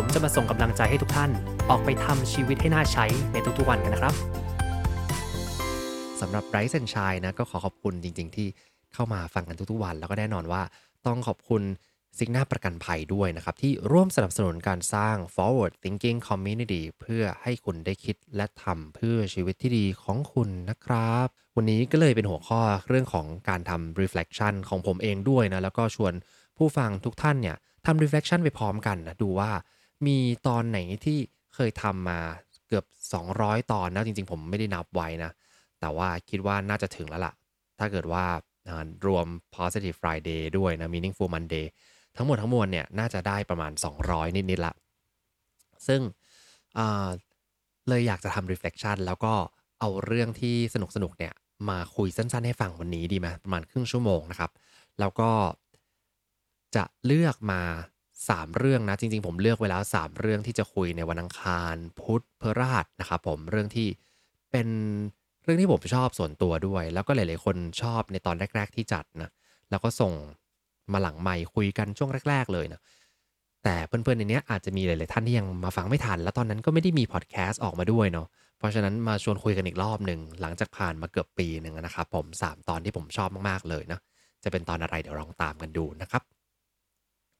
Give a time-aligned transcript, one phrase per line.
[0.00, 1.30] ผมจะมาส่งกำลังใจให้ทุกท่าน
[1.70, 4.14] ออกไปทำชีวิตให้น่าใช้ในทุกๆวันกันนะครับ
[6.20, 8.48] สำหรับไรซ์แอนชัยนะก็ขอขอบคุณจริง ๆ ที่
[8.94, 10.62] เข้ามาฟังกันทุกๆวัน แล้วก็แน่นอนว่า
[11.06, 11.62] ต้องขอบคุณ
[12.18, 21.26] ซิกนาประกันภัยด้วยนะครับ ที่ร่วมสนับสนุนการสร้าง forward thinking community เพื่อให้คุณได้คิดและทำเพื่อชีวิตที่ดีของคุณนะครับ
[21.56, 26.12] วันนี้ก็เลยเป็นหัวข้อเรื่องของการทำ reflection ของผมเองด้วยนะ แล้วก็ชวน
[26.56, 29.50] ผู้ฟังทุกท่านเนี่ยทำ reflection ไปพร้อมกันนะ ดูว่า
[30.06, 31.18] มีตอนไหนที่
[31.54, 32.20] เคยทำมา
[32.68, 32.84] เกือบ
[33.26, 35.30] 200 ตอนนะจริง ๆ ผมไม่ได้นับไว้นะ
[35.80, 37.34] แต่ว่าคิดว่าน่าจะถึงแล้วล่ะ
[37.78, 38.24] ถ้าเกิดว่า
[39.06, 41.66] รวม positive Friday ด้วยนะ meaningful Monday
[42.16, 43.72] ทั้งหมดทั้งมวลเนี่ยน่าจะได้ประมาณ
[44.04, 44.74] 200 นิดๆละ
[45.86, 46.00] ซึ่ง
[47.88, 49.34] เลยอยากจะทำ reflection แล้วก็
[49.80, 51.34] เอาเรื่องที่สนุกสนุกเนี่ย
[51.68, 54.50] มาคุยสั้นๆ ให้ฟังวันนี้ดีไหมประมาณครึ่งชั่วโมงนะครับ
[55.00, 55.30] แล้วก็
[56.76, 57.60] จะเลือกมา
[58.28, 63.88] 3 เรื่องนะ จริงๆ ผมเลือกไว้แล้ว 3 เรื่องที่จะคุยในวันอังคารพุธพฤหัสนะครับผมเรื่องที่
[64.52, 64.68] เป็น
[65.42, 69.30] เรื่องที่ผมชอบส่วนตัวด้วย แล้วก็หลายๆคนชอบในตอนแรก ๆ ที่จัดนะ
[69.70, 70.12] แล้วก็ส่ง
[70.92, 72.80] มาหลังใหม่คุยกันช่วงแรก ๆ เลยนะ
[73.64, 78.26] แต่เพื่อนๆในนี้อาจจะมีหลายๆท่านที่ยังมาฟังไม่ทัน แล้วตอนนั้นก็ไม่ได้มีพอดแคสต์ออกมาด้วยเนาะ
[78.58, 84.00] เพราะฉะนั้นมาชวนคุยกันอีกรอบหนึ่งหลังจากผ่านมาเกือบปีหนึ่งนะครับผม 3 ตอนที่ผมชอบมากๆเลยนะ
[84.44, 86.22] จะเป็นตอนอะไรเดี๋ยวลองตามกันดูนะครับ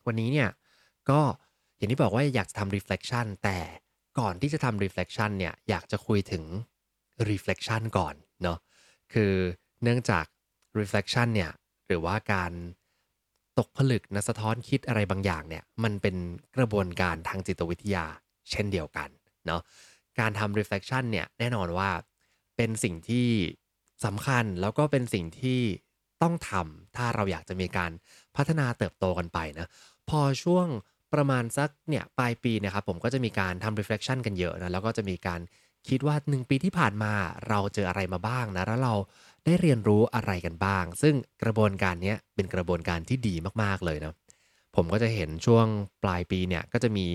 [0.07, 0.49] วันนี้เนี่ย
[1.11, 1.21] ก็
[1.77, 3.59] อย่างที่บอกว่าอยากจะทำ reflection แต่
[4.19, 6.45] ก่อนที่จะทำ reflection เนี่ยอยากจะคุยถึง
[7.31, 8.59] reflection ก่อนเนาะ
[9.13, 9.33] คือ
[9.83, 10.25] เนื่องจาก
[10.79, 11.51] reflection เนี่ย
[11.86, 12.53] หรือว่าการ
[13.58, 16.17] ตกผลึกนะสะท้อนคิดอะไรบางอย่างเนี่ยมันเป็น
[16.57, 18.07] กระบวนการทางจิตวิทยา
[18.51, 19.09] เช่นเดียวกัน
[19.47, 19.63] เนาะ
[20.19, 21.91] การทำ reflection เนี่ยแน่นอนว่า
[22.57, 23.29] เป็นสิ่งที่
[24.05, 25.61] สำคัญแล้วก็เป็นสิ่งที่
[26.23, 27.92] ต้องทำถ้าเราอยากจะมีการ
[28.36, 29.67] พัฒนาเติบโตกันไปนะ
[30.09, 30.67] พอช่วง
[31.14, 35.40] ประมาณสักเนี่ยปลายปีนะครับผมก็จะมีการทำ reflection กันเยอะนะแล้วก็จะมีการ
[35.89, 37.12] คิดว่า 1 ปีที่ผ่านมา
[37.48, 38.94] เราเจออะไรมาบ้างนะแล้วเรา
[39.44, 44.14] ได้เรียนรู้อะไรกันบ้าง ซึ่งกระบวนการนี้เป็นกระบวนการที่ดีมาก ๆ เลยนะ
[44.77, 45.67] ผมก็จะเห็นช่วง
[46.02, 47.06] ปลายปีเนี่ยก็จะมี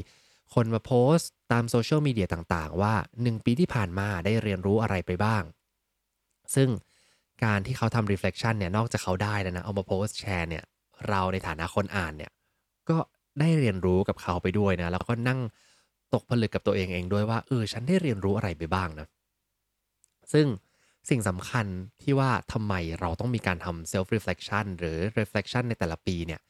[0.53, 5.43] คนมาโพสต์ตามโซเชียลมีเดียต่างๆ ว่า 1 ปีที่ผ่านมาได้เรียนรู้อะไรไปบ้าง
[6.55, 6.69] ซึ่ง
[7.45, 10.63] การที่เขาทำ reflection เนี่ยนอกจากเขาได้แล้วนะเอามาโพสต์แชร์เนี่ย
[11.09, 12.31] เราในฐานะคนอ่านเนี่ย
[12.89, 12.97] ก็
[13.39, 15.39] ได้เรียนรู้กับเขาไปด้วยนะ แล้วก็นั่ง
[16.13, 19.07] ตกผลึกกับตัวเองเองด้วยว่าเออฉันได้เรียนรู้อะไรไปบ้างนะ
[20.33, 20.47] ซึ่ง
[21.09, 21.65] สิ่งสำคัญ
[22.01, 26.41] ที่ว่าทำไมเราต้องมีการทำ self reflection หรือ reflection ในแต่ละปีเนี่ย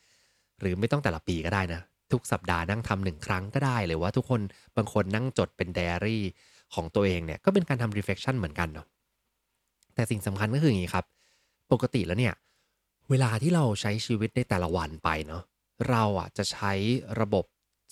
[0.60, 1.82] หรือไม่ต้องแต่ละปีก็ได้นะ
[2.12, 4.42] ทุกสัปดาห์นั่งทำหนึ่งครั้งก็ได้ หรือว่าทุกคน
[4.78, 6.24] บางคนนั่งจดเป็นไดอารี่
[6.74, 8.88] ของตัวเองเนี่ย ก็เป็นการทำ reflection เหมือนกันเนาะ
[9.96, 11.06] แต่สิ่งสำคัญก็คืออย่างนี้ครับ
[11.72, 12.34] ปกติแล้วเนี่ย
[13.10, 15.44] เวลาที่เราใช้ชีวิตในแต่ละวันไปเนาะ
[15.90, 16.74] เราอะจะใช้
[17.22, 17.46] ระบบ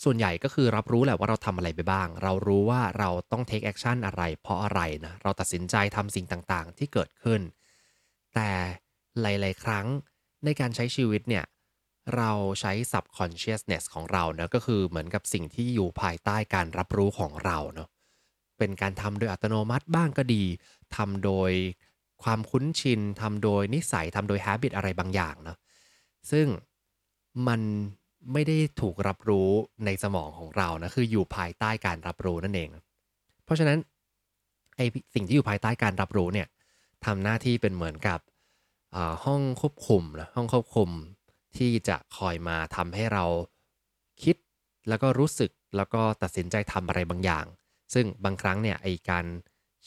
[0.03, 7.41] ส่วนใหญ่ก็คือรับรู้แหละว่าเราทำอะไรไปบ้าง เรารู้ว่าเราต้อง take action อะไร เพราะอะไรนะ เราตัดสินใจทำสิ่งต่างๆ ที่เกิดขึ้น
[8.35, 8.51] แต่
[9.21, 9.87] หลาย ๆ ครั้ง
[10.45, 11.45] ในการใช้ชีวิตเนี่ย
[12.15, 17.89] เราใช้ subconsciousness ของเราเนะก็คือเหมือนกับสิ่งที่อยู่ภายใต้การรับรู้ของเราเนาะ
[18.57, 20.43] เป็นการทำโดยอัตโนมัติบ้างก็ดี
[20.95, 21.51] ทำโดย
[22.23, 25.57] ความคุ้นชินทำโดยนิสัยทำโดย habit อะไรบางอย่างเนาะ
[26.31, 26.47] ซึ่ง
[27.47, 27.61] มัน
[28.33, 29.49] ไม่ได้ถูกรับรู้
[29.85, 32.69] ในสมองของเรานะคืออยู่ภายใต้การรับรู้นั่นเอง
[33.45, 33.77] เพราะฉะนั้น
[34.77, 34.81] ไอ
[35.15, 36.47] สิ่งที่อยู่ภายใต้การรับรู้เนี่ย
[37.05, 38.19] ทำหน้าที่เป็นเหมือนกับ
[39.25, 40.89] ห้องควบคุมนะห้องควบคุม
[41.57, 43.25] ที่จะคอยมาทำให้เรา
[44.23, 44.35] คิด
[44.89, 47.45] แล้วก็รู้สึกแล้วก็ตัดสินใจทำอะไรบางอย่าง
[47.93, 49.25] ซึ่งบางครั้งเนี่ยไอการ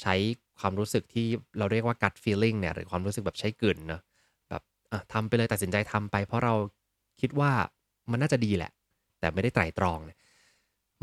[0.00, 0.14] ใช้
[0.60, 1.26] ความรู้สึกที่
[1.58, 4.00] เราเรียกว่า gut feeling เนี่ยหรือความรู้สึกแบบใช้กลืนนะ
[4.48, 4.62] แบบ
[5.12, 6.54] ทำไปเลยตัดสินใจทำไป เพราะเรา
[7.22, 7.52] คิดว่า
[8.10, 8.70] มันน่าจะดีแหละ
[9.20, 10.18] แต่ไม่ได้ไตร่ตรองเนี่ย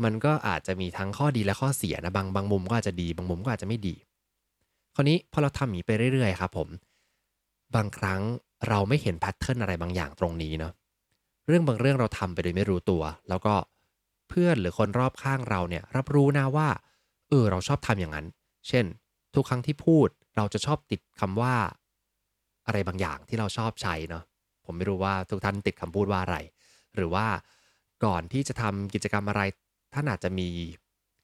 [0.04, 3.94] มันก็อาจจะมีทั้งข้อดีและข้อเสียนะบางบางมุมก็อาจจะดี บางมุมก็อาจจะไม่ดี
[4.94, 6.68] คราวนี้พอเราทำอย่างนี้ไปเรื่อยๆครับผม
[7.74, 8.20] บางครั้ง
[8.68, 10.72] เราไม่เห็นแพทเทิร์นอะไรบางอย่างตรงนี้เนาะ
[11.46, 13.54] เรื่องบางเรื่องเราทำไปโดยไม่รู้ตัว แล้วก็
[14.28, 16.68] เพื่อนหรือคนรอบข้างเราเนี่ยรับรู้นะว่า
[17.28, 18.26] เออเราชอบทำอย่างนั้น
[18.68, 18.84] เช่น
[19.34, 21.54] ทุกครั้งที่พูดเราจะชอบติดคำว่า
[22.66, 24.24] อะไรบางอย่างที่เราชอบใช้เนาะ
[24.70, 26.36] ผมไม่รู้ว่าทุกท่านติดคำพูดว่าอะไร
[26.94, 27.26] หรือว่า
[28.04, 29.42] ก่อนที่จะทำกิจกรรมอะไร
[29.94, 30.48] ท่านอาจจะมี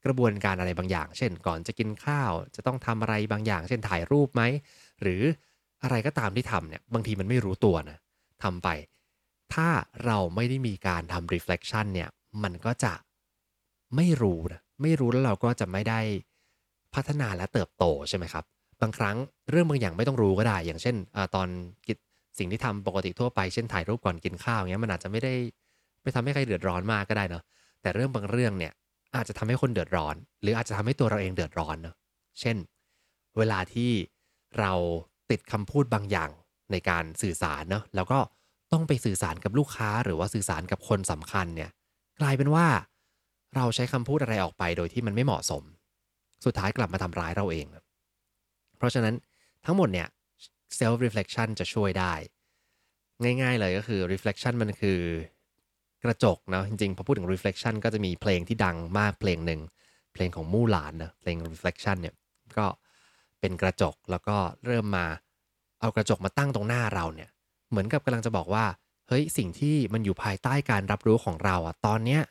[0.04, 4.42] กระบวนการอะไรบางอย่าง เช่น ก่อนจะกินข้าว จะต้องทำอะไรบางอย่าง เช่นถ่ายรูปไหม
[5.02, 5.22] หรือ
[5.82, 7.98] อะไรก็ตามที่ทำเนี่ยบางทีมันไม่รู้ตัวนะ
[8.42, 8.68] ทำไป
[9.54, 9.68] ถ้า
[10.04, 12.08] เราไม่ได้มีการทำ reflection เนี่ย
[12.42, 12.92] มันก็จะ
[13.96, 16.00] ไม่รู้นะไม่รู้แล้วเราก็จะไม่ได้
[16.94, 18.44] พัฒนาและเติบโตใช่ไหมครับ
[18.80, 19.16] บางครั้ง
[19.50, 21.48] เรื่องบางอย่างไม่ต้องรู้ก็ได้ อย่างเช่นอตอน
[21.86, 21.98] กิจ
[22.38, 25.34] สิ่งที่ทำปกติทั่วไปเช่นถ่ายรูปก่อนกินข้าวเงี้ยมันอาจจะไม่ได้
[26.02, 27.42] ไปทำให้ใครเดือดร้อนมากก็ได้เนาะ
[27.82, 28.72] แต่เรื่องบางเรื่องเนี่ย
[29.16, 31.94] อาจจะทำให้คนเดือดร้อน หรืออาจจะทำให้ตัวเราเองเดือดร้อนเนาะ
[32.40, 32.56] เช่น
[33.38, 33.90] เวลาที่
[34.60, 34.72] เรา
[35.30, 36.30] ติดคำพูดบางอย่าง
[36.72, 38.18] ในการสื่อสารเนาะแล้วก็
[38.72, 41.70] ต้องไปสื่อสารกับลูกค้า หรือว่าสื่อสารกับคนสำคัญเนี่ย
[42.20, 42.66] กลายเป็นว่า
[43.56, 45.62] เราใช้คำพูดอะไรออกไปโดยที่มันไม่เหมาะสม
[46.44, 47.66] สุดท้ายกลับมาทำร้ายเราเอง
[48.76, 49.14] เพราะฉะนั้น
[49.64, 50.08] ทั้งหมดเนี่ย
[50.78, 52.14] self reflection จะช่วยได้
[53.22, 55.00] ง่ายๆเลยก็คือ reflection มันคือ
[56.04, 59.60] กระจกเนาะจริงๆ พอพูดถึง reflection ก็จะมีเพลงที่ดังมากเพลงหนึ่ง
[60.14, 62.14] เพลงของมู่หลานนะเพลง reflection เนี่ย
[62.56, 62.66] ก็
[63.40, 64.36] เป็นกระจกแล้วก็
[64.66, 65.06] เริ่มมา
[65.80, 67.30] เอากระจกมาตั้งตรงหน้าเราเนี่ย
[67.70, 68.64] เหมือนกับกำลังจะบอกว่า
[69.08, 72.22] เฮ้ยสิ่งที่มันอยู่ภายใต้การรับรู้ของเราอะตอนเนี้ย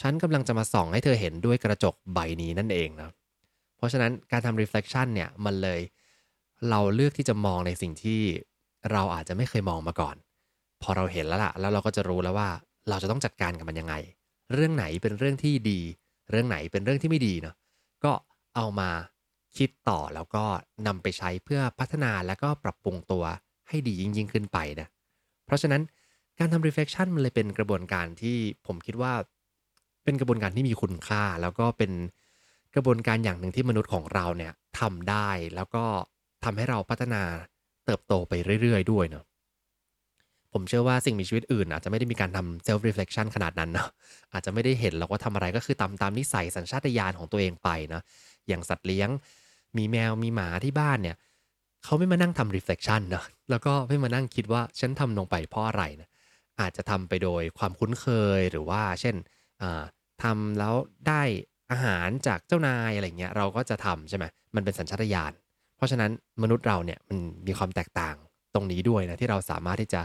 [0.00, 3.10] ฉันกำลังจะมาส่องให้เธอเห็นด้วยกระจกใบนี้นั่นเองนะ
[3.76, 5.80] เพราะฉะนั้นการทำ reflection เนี่ยมันเลย
[6.70, 8.20] เราเลือกที่จะมองในสิ่งที่
[8.92, 10.16] เราอาจจะไม่เคยมองมาก่อน
[10.82, 12.48] พอเราเห็นแล้วล่ะ แล้วเราก็จะรู้แล้วว่า
[12.88, 13.94] เราจะต้องจัดการกับมันยังไง
[14.54, 15.80] เรื่องไหนเป็นเรื่องที่ดี
[16.30, 17.54] เรื่องไหนเป็นเรื่องที่ไม่ดีเนาะ
[18.04, 18.12] ก็
[18.56, 18.90] เอามา
[19.56, 20.44] คิดต่อแล้วก็
[20.86, 23.24] นำไปใช้เพื่อพัฒนาแล้วก็ปรับปรุงตัว
[23.68, 24.88] ให้ดียิ่งยิ่งขึ้นไปนะ
[25.46, 25.82] เพราะฉะนั้น
[26.38, 28.36] การทำ reflection มันเลยเป็นกระบวนการที่
[28.66, 29.12] ผมคิดว่า
[30.04, 31.92] เป็นกระบวนการที่มีคุณค่า แล้วก็เป็น
[32.74, 35.84] กระบวนการอย่างหนึ่งที่มนุษย์ของเราเนี่ยทำได้แล้วก็
[36.44, 37.22] ทำให้เราพัฒนา
[37.84, 38.32] เติบโตไป
[38.62, 39.24] เรื่อย ๆ ด้วยเนาะ
[40.52, 43.88] ผมเชื่อว่าสิ่งมีชีวิตอื่น อาจจะไม่ได้มีการทำ self reflection ขนาดนั้นเนาะ
[44.32, 48.02] อาจจะไม่ได้เห็นหรอกว่าทำอะไรก็คือตามตามนิสัยสัญชาตญาณของตัวเองไปนะ
[48.48, 49.08] อย่างสัตว์เลี้ยง
[49.76, 51.16] มีแมวมีหมาที่บ้านเนี่ย
[51.84, 56.08] เขาไม่มานั่งทำ reflection นะแล้วก็ไม่มานั่งคิดว่าฉันทำลงไปเพราะอะไรนะ
[56.60, 58.06] อาจจะทำไปโดยความคุ้นเค
[58.38, 59.16] ยหรือว่า เช่น
[60.22, 60.74] ทำแล้ว
[61.08, 61.22] ได้
[61.70, 65.32] อาหารจากเจ้านายอะไรเงี้ยเราก็จะทำใช่ไหมมันเป็นสัญชาตญาณ
[65.80, 66.10] เพราะฉะนั้น
[66.42, 68.16] มนุษย์เราเนี่ยมันมีความแตกต่าง
[68.54, 70.02] ตรงนี้ด้วยนะที่เราสามารถที่จะ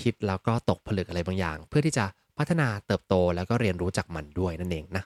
[0.00, 2.04] คิดแล้วก็ตกผลึกอะไรบางอย่าง เพื่อที่จะ
[2.38, 5.04] พัฒนาเติบโตแล้วก็เรียนรู้จากมันด้วยนั่นเองนะ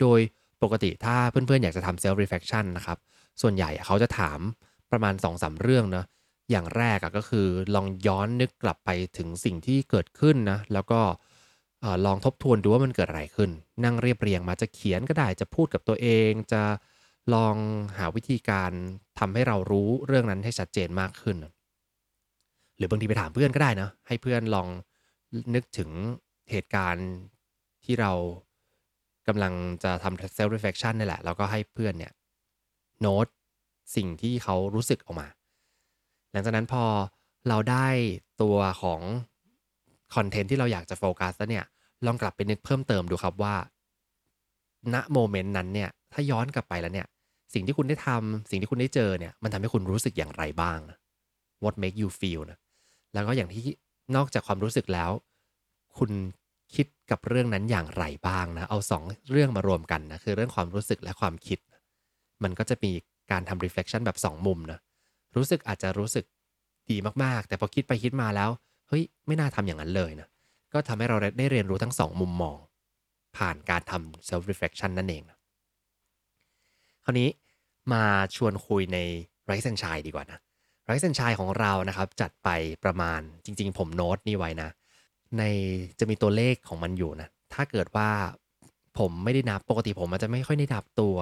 [0.00, 0.20] โดย
[0.62, 2.98] ปกติถ้าเพื่อนๆ อยากจะทำ self reflection นะครับ
[3.42, 4.38] ส่วนใหญ่เขาจะถาม
[4.90, 6.04] ประมาณ2อสเรื่องนะ
[6.50, 11.00] อย่างแรกก็คือลองย้อนนึกกลับไปถึงสิ่งที่เกิดขึ้นนะแล้วก็
[12.06, 13.50] ลองทบทวนดูว่ามันเกิดอะไรขึ้น
[13.84, 16.62] นั่งเรียบเรียงมาจะเขียนก็ได้จะพูดกับตัวเองจะ
[17.34, 17.56] ลอง
[17.96, 18.72] หาวิธีการ
[19.18, 21.36] ทำให้เรารู้เรื่องนั้นให้ชัดเจนมากขึ้น
[22.76, 24.68] หรือบางทีไปถามเพื่อนก็ได้นะให้เพื่อนลอง
[25.54, 25.90] นึกถึง
[26.50, 27.08] เหตุการณ์
[27.84, 28.12] ที่เรา
[29.28, 29.52] กำลัง
[29.82, 32.12] จะทำ self reflection นี่แหละ แล้วก็ให้เพื่อนเนี่ย
[33.00, 33.26] โน้ต
[33.96, 35.28] สิ่งที่เขารู้สึกออกมา
[36.30, 36.84] หลังจากนั้นพอ
[37.48, 37.86] เราได้
[38.42, 39.00] ตัวของ
[40.14, 41.64] คอนเทนต์ที่เราอยากจะโฟกัสแล้วเนี่ย
[42.06, 43.54] ลองกลับไปนึกเพิ่มเติมดูครับว่า
[44.94, 47.06] ณโมเมนต์นั้นเนี่ย ถ้าย้อนกลับไปแล้วเนี่ย
[47.54, 50.78] สิ่งที่คุณได้ทำสิ่งที่คุณได้เจอเนี่ย มันทำให้คุณรู้สึกอย่างไรบ้าง
[51.64, 52.58] what make you feel นะ
[53.14, 53.64] แล้วก็อย่างที่
[54.16, 55.10] นอกจากความรู้สึกแล้ว
[55.98, 56.10] คุณ
[56.74, 59.02] คิดกับเรื่องนั้นอย่างไรบ้างนะ เอาสอง
[59.32, 61.58] เรื่องมารวมกันนะ คือเรื่องความรู้สึกและความคิด
[62.42, 62.92] มันก็จะมี
[63.30, 64.78] การทำ reflection แบบ2มุมนะ
[65.36, 66.24] รู้สึกอาจจะรู้สึก
[66.90, 68.50] ดีมากๆ แต่พอคิดไปคิดมาแล้ว
[68.88, 70.28] เฮ้ย ไม่น่าทำอย่างนั้นเลยนะ
[70.72, 72.58] ก็ทำให้เราได้เรียนรู้ทั้งสองมุมมอง
[73.36, 75.35] ผ่านการทำ self reflection นั่นเองนะ
[77.08, 77.30] คราวนี้
[77.92, 78.04] มา
[78.36, 78.98] ชวนคุยใน
[79.48, 80.38] Rise and Shine ดีกว่านะ
[80.84, 82.48] ไรซ์เซนชัยของเรานะครับจัดไป
[82.84, 84.70] ประมาณจริง ๆ ผมโน้ตนี่ไว้นะ
[85.38, 85.42] ใน
[85.98, 88.10] จะมีตัวเลขของมันอยู่นะ ถ้าเกิดว่า
[88.98, 91.16] ผมไม่ได้นับปกติผมมันจะไม่ค่อยได้นับตัว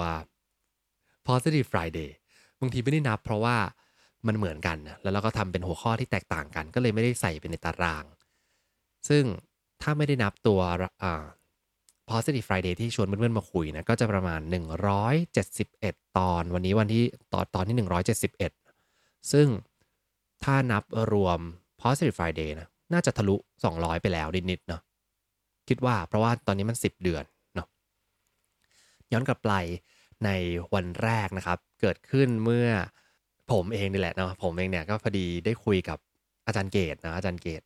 [1.27, 2.09] positive Friday
[2.59, 3.57] บางทีไม่ได้นับเพราะว่า
[4.27, 8.05] มันเหมือนกันนะแล้วเราก็ทำเป็นหัวข้อที่แตกต่างกัน ก็เลยไม่ได้ใส่เป็นในตาราง
[9.09, 9.23] ซึ่ง
[9.81, 10.59] ถ้าไม่ได้นับตัว
[12.11, 14.39] positive Friday ที่ชวนเพื่อนๆมาคุยนะก็จะประมาณ
[15.27, 17.75] 171 ตอน วันนี้วันที่ตอนตอนที่
[18.53, 19.47] 171 ซึ่ง
[20.43, 20.83] ถ้านับ
[21.13, 21.39] รวม
[21.81, 23.35] positive Friday นะน่าจะทะลุ
[23.69, 24.81] 200 ไปแล้วนิดๆเนาะ
[25.69, 27.23] คิดว่าเพราะว่าตอนนี้มัน 10 เดือน
[27.55, 27.67] เนาะ
[29.11, 29.51] ย้อนกลับไป
[30.25, 30.29] ใน
[30.73, 32.67] วันแรกนะครับ เกิดขึ้นเมื่อ
[33.51, 35.97] ผมเองนี่แหละเนาะผมเองเนี่ยก็พอดีได้คุยกับ
[36.47, 37.61] อาจารย์เกตนะอาจารย์เกต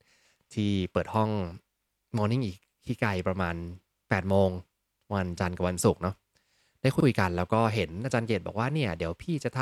[0.53, 1.29] ที่เปิดห้อง
[2.17, 3.55] Morning อีกที่ไกลประมาณ
[4.12, 4.50] 8โมง
[5.16, 6.16] วันจันทร์กับวันศุกร์เนาะ
[6.82, 9.62] ได้คุยกันแล้วก็เห็นอาจารย์เกตบอกว่าเนี่ยเดี๋ยวพี่จะท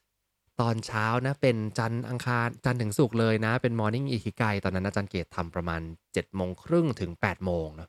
[0.00, 7.88] ำตอนเช้านะเป็นจันทร์อังคารจันทร์ถึงศุกร์เลยนะ เป็นมอร์นิ่งอีคิไกตอนนั้นอาจารย์เกตทำประมาณ7จ็ดโมงครึ่งถึง8ปดโมงเนาะ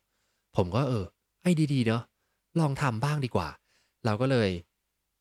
[0.58, 1.06] ผมก็เออ
[1.42, 2.04] ไอ้ดีๆเนาะ
[2.60, 3.48] ลองทำบ้างดีกว่า
[4.06, 4.50] เราก็เลย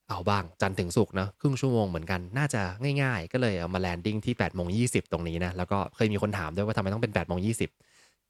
[0.09, 2.61] เอาบ้างจันทร์ถึงสุกเนาะครึ่งชั่วโมงเหมือนกันน่าจะ
[3.03, 4.83] ง่ายๆ ก็เลยเอามา landing ที่8ปดโมงยี
[5.13, 7.53] ตรงนี้นะแล้วก็เคยมีคนถามด้วยว่าทำไมต้องเป็น8ปดโมงยี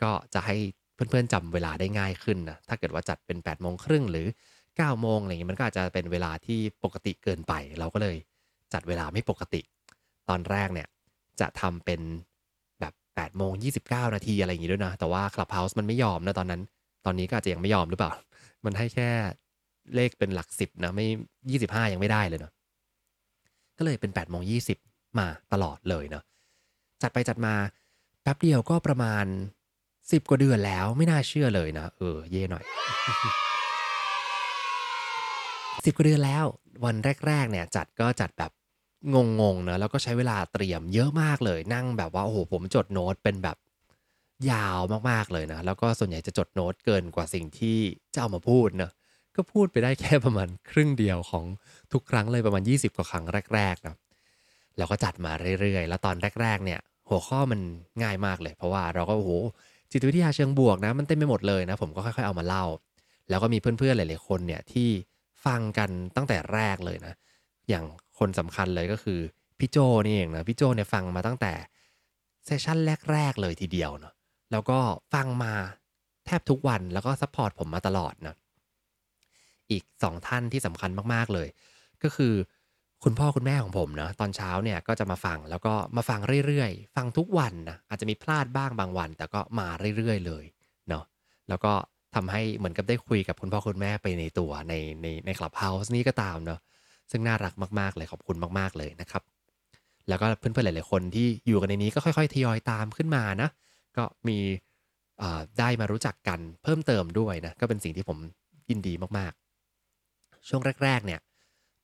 [0.02, 0.56] ก็จะให้
[1.08, 4.26] เพื่อนๆจำเวลาได้ง่ายขึ้นนะถ้าเกิดว่าจัดเป็น8ปดโมงครึ่งหรือ
[4.78, 8.16] 9ก้าโมงอะไรเงี้ยมันก็อาจจะเป็นเวลาที่ปกติเกินไป เราก็เลย
[8.72, 9.60] จัดเวลาไม่ปกติ
[10.28, 10.88] ตอนแรกเนี่ย
[11.40, 12.00] จะทำเป็น
[12.80, 13.68] แบบ8ปดโมงยี
[14.14, 16.62] นาทีอะไรอย่างงี้ด้วยนะ แต่ว่า Clubhouse มันไม่ยอมนะตอนนั้น
[17.04, 18.12] ตอนนี้ก็อาจจะยังไม่ยอมหรือเปล่า
[18.64, 19.08] มันให้แค่
[19.94, 21.06] เลขเป็นหลักสิบนะไม่
[21.50, 22.52] ยี่สิบห้ายังไม่ได้เลยเนาะ
[23.78, 24.56] ก็เลยเป็น8ปดโมงยี
[25.18, 26.24] มาตลอดเลยเนาะ
[27.02, 27.54] จัดไปจัดมา
[28.22, 29.24] แป๊บเดียวก็ประมาณ
[30.12, 32.64] สิบกว่าเดือนแล้วไม่น่าเชื่อเลยนะ เออ เย่หน่อย
[35.84, 36.44] สิบกว่าเดือนแล้ว
[36.84, 36.96] วัน
[37.26, 38.52] แรก ๆ เนี่ย จัดก็จัดแบบ
[39.40, 43.56] งงๆนะแล้วก็ใช้เวลาเตรียมเยอะมากเลย นั่งแบบว่าโอ้โหผมจดโน้ตเป็นแบบ
[44.50, 47.78] ยาวมากๆเลยนะ แล้วก็ส่วนใหญ่จะจดโน้ตเกินกว่าสิ่งที่
[48.14, 48.90] จะเอามาพูดนะ
[49.36, 51.44] ก็พูดไปได้แค่ประมาณครึ่งเดียวของ
[51.92, 53.24] ทุกครั้งเลยประมาณ 20 กว่าครั้ง
[53.54, 53.96] แรกๆนะ
[54.76, 57.60] แล้วก็จัดมาเรื่อยๆ แล้วตอนแรก ๆ เนี่ย หัวข้อมัน
[58.02, 59.30] ง่ายมากเลย เพราะว่าเราก็โอ้โห
[59.92, 62.64] จิตวิทยาเชิงบวกนะมันเต็มไปหมดเลยนะ ผมก็ค่อยๆเอามาเล่า
[63.28, 64.88] แล้วก็มีเพื่อนๆหลายๆคนเนี่ยที่
[65.44, 67.14] ฟังกันตั้งแต่แรกเลยนะ
[67.68, 67.84] อย่าง
[68.18, 69.20] คนสำคัญเลยก็คือ
[69.58, 71.52] พี่โจนี่เองนะพี่โจเนี่ยฟังมาตั้งแต่
[72.44, 72.78] session
[73.12, 74.14] แรกๆเลยทีเดียวเนาะ
[74.52, 74.78] แล้วก็
[75.14, 75.52] ฟังมา
[76.26, 78.34] แทบทุกวันแล้วก็ support ผมมาตลอดนะ
[79.70, 81.48] อีกสองท่านที่สำคัญมากๆเลย
[82.02, 82.34] ก็คือ
[83.04, 90.44] คุณพ่อคุณแม่ของผมเนาะตอนเช้าเนี่ยก็จะมาฟังแล้วก็มาฟังเรื่อยๆ ฟังทุกวันนะอาจจะมีพลาดบ้างบางวัน แต่ก็มาเรื่อยๆ เลย
[90.88, 91.04] เนาะ
[91.48, 91.72] แล้วก็
[92.14, 96.60] ทำให้เหมือนกับได้คุยกับคุณพ่อคุณแม่ไปในตัวในในใน Clubhouse นี้ก็ตามเนาะ
[97.10, 99.22] ซึ่งน่ารักมากๆเลยขอบคุณมากๆเลยนะครับ
[100.08, 103.48] แล้วก็เพื่อนๆหลายๆคนที่อยู่กันในนี้ก็ค่อยๆทยอยตามขึ้นมานะ
[103.96, 104.38] ก็มี
[105.58, 108.18] ได้มารู้จักกันเพิ่มเติมด้วยนะก็เป็นสิ่งที่ผม
[108.70, 111.20] ยินดีมากๆ ช่วงแรก ๆ เนี่ย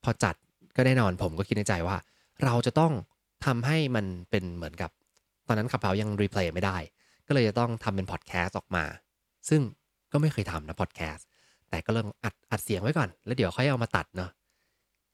[0.05, 0.35] พอจัด
[0.77, 1.97] ก็แน่นอนผมก็คิดในใจว่า
[2.45, 2.93] เราจะต้อง
[3.47, 4.91] ทำให้มันเป็นเหมือนกับ
[5.47, 6.77] ตอนนั้น Clubhouse ยัง replay ไม่ได้
[7.27, 8.85] ก็เลยจะต้องทำเป็นพอดแคสต์ออกมา
[9.49, 9.61] ซึ่ง
[10.13, 11.27] ก็ไม่เคยทำนะพอดแคสต์
[11.71, 14.31] แต่ก็เริ่มอัดอัดเสียงไว้ก่อน แล้วเดี๋ยวค่อยเอามาตัดเนาะ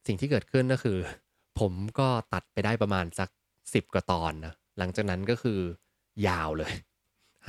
[0.07, 0.99] สิ่งที่เกิดขึ้นก็คือ
[1.61, 3.29] ผมก็ตัดไปได้ประมาณสัก
[3.75, 5.59] สิบกว่าตอนนะหลังจากนั้นก็คือ
[6.26, 6.73] ยาวเลย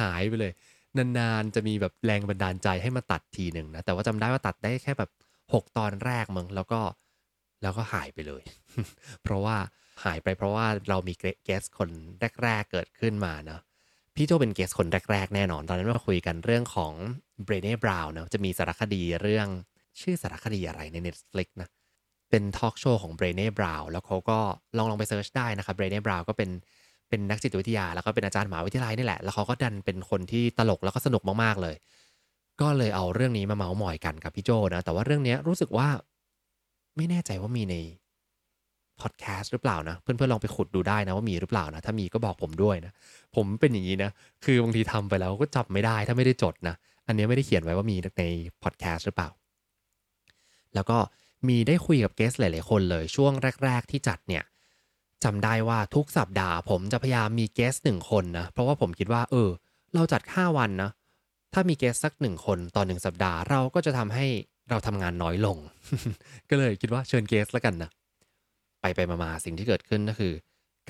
[0.02, 0.52] หายไปเลย
[0.98, 5.12] นานๆ จะมีแบบแรงบันดาลใจให้มาตัดทีหนึ่งนะแต่ว่าจำได้ว่าตัดได้แค่แบบ
[5.44, 6.80] 6 ตอนแรกมึงแล้วก็
[7.62, 8.44] แล้วก็หายไปเลย
[9.24, 9.58] เพราะว่า
[10.04, 11.14] หายไปเพราะว่าเรามี
[11.46, 11.90] เกสคน
[12.44, 13.62] แรก ๆ เกิดขึ้นมาเนาะ
[14.16, 16.94] พี่โจเป็น guest คนแรก ๆ แน่นอน ตอนนั้นเราคุยกันเรื่องของ
[17.44, 19.48] Brené Brown เนาะจะมีสารคดีเรื่อง
[20.02, 21.70] ชื่อสารคดีอะไรใน Netflix นะ
[22.30, 24.40] เป็นทอล์กโชว์ของ Brené Brown แล้วเขาก็
[24.78, 26.50] ลองลองไป search ได้นะครับ Brené Brown ก็เป็น
[27.10, 31.76] เป็นนักจิตวิทยา แล้วก็เป็นอาจารย์มหาวิทยาลัยนี่แหละ แล้วเขาก็ดันเป็นคนที่ตลกแล้วก็สนุกมากๆเลย
[32.62, 35.88] ก็เลยเอาเรื่องนี้มาเมาส์มอยกันกับพี่โจนะ แต่ว่าเรื่องนี้รู้สึกว่า
[36.96, 37.76] ไม่แน่ใจว่ามีใน
[39.02, 42.94] พอดแคสต์หรือเปล่านะ เพื่อนๆลองไปขุดดูได้นะว่ามีหรือเปล่านะ ถ้ามีก็บอกผมด้วยนะ
[43.36, 44.12] ผมเป็นอย่างนี้นะ
[44.44, 46.76] คือบางทีทำไปแล้วก็จับไม่ได้ถ้าไม่ได้จดนะ
[47.08, 48.24] อันนี้ไม่ได้เขียนไว้ว่ามีใน
[48.64, 49.30] พอดแคสต์หรือเปล่า
[50.76, 50.98] แล้วก็
[51.48, 53.32] มีได้คุยกับเกสหลายๆคนเลยช่วง
[53.66, 54.44] แรก ๆ ที่จัดเนี่ย
[55.24, 59.50] จำได้ว่าทุกสัปดาห์ผมจะพยายามมีเกสหนึ่งคนนะ เพราะว่าผมคิดว่า เออ
[59.94, 60.90] เราจัด 5 วันนะ
[61.54, 64.26] ถ้ามีเกสสักหนึ่งคนต่อหนึ่งสัปดาห์ เราก็จะทำให้
[64.72, 65.58] เราทำงานน้อยลง
[66.50, 67.90] ก็เลยคิดว่าเชิญเกสแล้วกันนะ
[68.82, 70.34] ไปไปมาสิ่งที่เกิดขึ้นก็คือ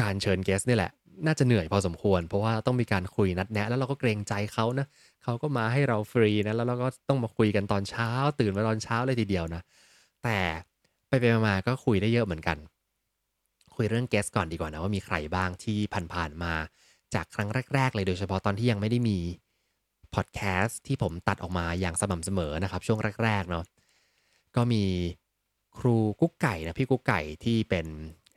[0.02, 0.92] การเชิญเกสนี่แหละ
[1.26, 4.88] น่าจะเหนื่อยพอสมควร เพราะว่าต้องมีการคุยนัดแนะแล้วเราก็เกรงใจเขานะ
[5.24, 8.10] เขาก็มาให้เราฟรีนะแล้วเราก็ต้องมาคุยกันตอนเช้า
[8.40, 9.62] ตื่นมาตอนเช้าเลยทีเดียวนะ
[10.24, 10.40] แต่
[11.08, 12.58] ไปไปมาก็คุยได้เยอะเหมือนกัน
[13.76, 15.78] คุยเรื่องเกสก่อนดีกว่านะว่ามีใครบ้างที่
[16.14, 16.54] ผ่านๆมา
[17.14, 19.18] จากครั้งแรก ๆ เลยโดยเฉพาะตอนที่ยังไม่ได้มี
[20.16, 23.66] พอดแคสต์ที่ผมตัดออกมาอย่างสม่ำเสมอนะครับ ช่วงแรก ๆ เนาะ
[24.56, 24.84] ก็มี
[25.78, 27.88] ครูกุ๊กไก่นะพี่กุ๊กไก่ที่เป็น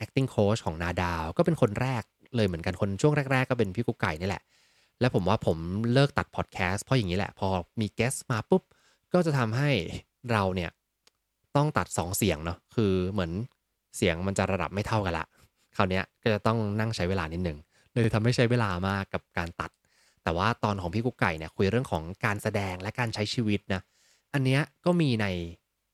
[0.05, 2.03] acting coach ของนาดาว ก็เป็นคนแรก
[2.37, 4.43] เลยเหมือนกันคนช่วงแรก ๆ ก็เป็นพี่กุ๊กไก่นี่แหละ
[5.01, 5.59] แล้วผมว่าผม
[5.93, 7.49] เลิกตัดพอดแคสต์เพราะอย่างนี้แหละ พอ
[7.81, 8.63] มีเกสมาปุ๊บ
[9.13, 9.71] ก็จะทำให้
[10.31, 10.71] เราเนี่ย
[11.57, 13.33] ต้องตัด 2 เสียงเนาะคือเหมือน
[13.97, 15.27] เสียงมันจะระดับไม่เท่ากันละ
[15.77, 17.59] คราวนี้ก็จะต้องนั่งใช้เวลานิดหนึ่ง
[17.93, 19.71] เลยทำให้ใช้เวลามากกับการตัด
[20.25, 23.83] แต่ว่าตอนของพี่กุ๊กไก่เนี่ยคุยเรื่องของการแสดงและการใช้ชีวิตนะ
[24.33, 25.27] อันเนี้ยก็มีใน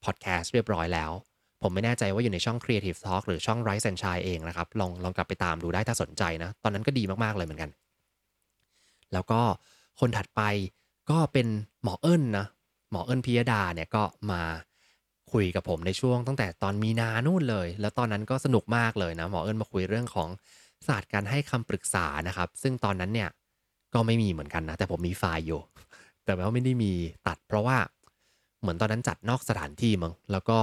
[0.04, 1.10] พอดแคสต์เรียบร้อยแล้ว
[1.62, 7.70] ผมไม่แน่ใจว่าอยู่ในช่อง Creative Talk หรือช่อง Rise and Shine เองนะครับ ลองลองกลับไปตามดูได้ถ้าสนใจนะ ตอนนั้นก็ดีมาก ๆ เลยเหมือนกัน
[9.12, 9.40] แล้วก็
[10.00, 10.42] คนถัดไป
[11.10, 11.46] ก็เป็น
[11.82, 12.46] หมอเอิญนะ
[12.90, 14.40] หมอเอิญพิยดาเนี่ยก็มา
[15.32, 20.28] คุยกับผมในช่วงตั้งแต่ตอนมีนานู่นเลย แล้วตอนนั้นก็สนุกมากเลยนะ หมอเอิญมาคุยเรื่องของ
[20.87, 23.28] ศาสตร์การให้คำปรึกษานะครับ ซึ่งตอนนั้นเนี่ย
[23.94, 25.61] ก็ไม่มีเหมือนกันนะ แต่ผมมีไฟล์อยู่
[26.25, 26.92] แต่ว่าไม่ได้มี
[27.26, 27.76] ตัด เพราะว่า
[28.61, 30.59] เหมือนตอนนั้นจัดนอกสถานที่มั้งแล้วก็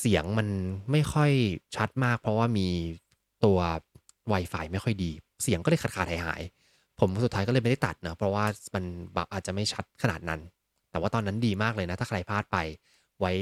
[0.00, 0.48] เสียงมัน
[0.90, 1.30] ไม่ค่อย
[1.76, 2.68] ชัดมาก เพราะว่ามี
[3.44, 3.58] ตัว
[4.32, 5.10] Wi-Fi ไม่ค่อยดี
[5.42, 6.42] เสียงก็เลยขาดขาดหายหาย
[7.00, 8.84] ผมสุดท้ายก็เลยไม่ได้ตัดนะเพราะว่ามัน
[9.14, 10.40] แบบอาจจะไม่ชัดขนาดนั้น
[10.90, 12.56] แต่ว่าตอนนั้นดีมากเลยนะ ถ้าใครพลาดไป
[13.20, 13.32] ไว้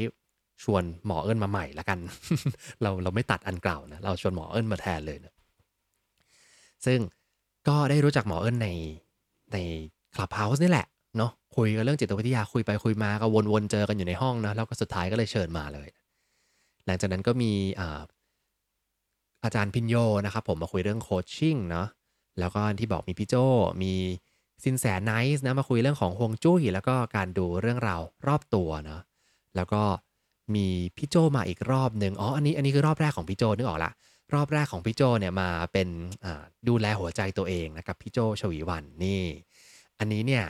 [0.63, 1.99] ชวนหมอเอิญมาใหม่ละกัน
[2.83, 5.35] เราเราไม่ตัดอันเก่านะเราชวนหมอเอิญมาแทนเลยนะ
[6.87, 6.99] ซึ่ง
[7.69, 8.69] ก็ได้รู้จักหมอเอิญใน
[9.53, 9.57] ใน
[10.15, 10.87] Clubhouse นี่แหละ
[11.17, 15.89] เนาะคุยกันเรื่องจิตวิทยาคุยไปคุยมาก็วนๆเจอกันอยู่ในห้องนะแล้วก็สุดท้ายก็เลยเชิญมาเลย
[16.87, 18.01] หลังจากนั้นก็มีอา
[19.45, 19.95] อาจารย์พินโย
[20.27, 21.89] นะครับผมมาคุยเรื่อง coaching เนาะ
[22.39, 23.35] แล้วก็ที่บอกมีพี่โจ
[23.83, 23.93] มี
[24.65, 29.03] ซินแสไนซ์นะมาคุยเรื่องของฮวงจุ้ยแล้วก็การดูเรื่องราวรอบตัวเนาะ
[29.57, 29.83] แล้วก็
[30.55, 33.91] มีพี่โจมาอีกรอบหนึ่งอ๋ออันนี้อันนี้คือรอบแรกของพี่โจนึกออกละ
[34.35, 35.89] รอบแรกของพี่โจเนี่ยมาเป็น
[36.69, 39.23] ดูแลหัวใจตัวเองนะครับพี่โจชวีวันนี่
[39.99, 40.45] อันนี้เนี่ย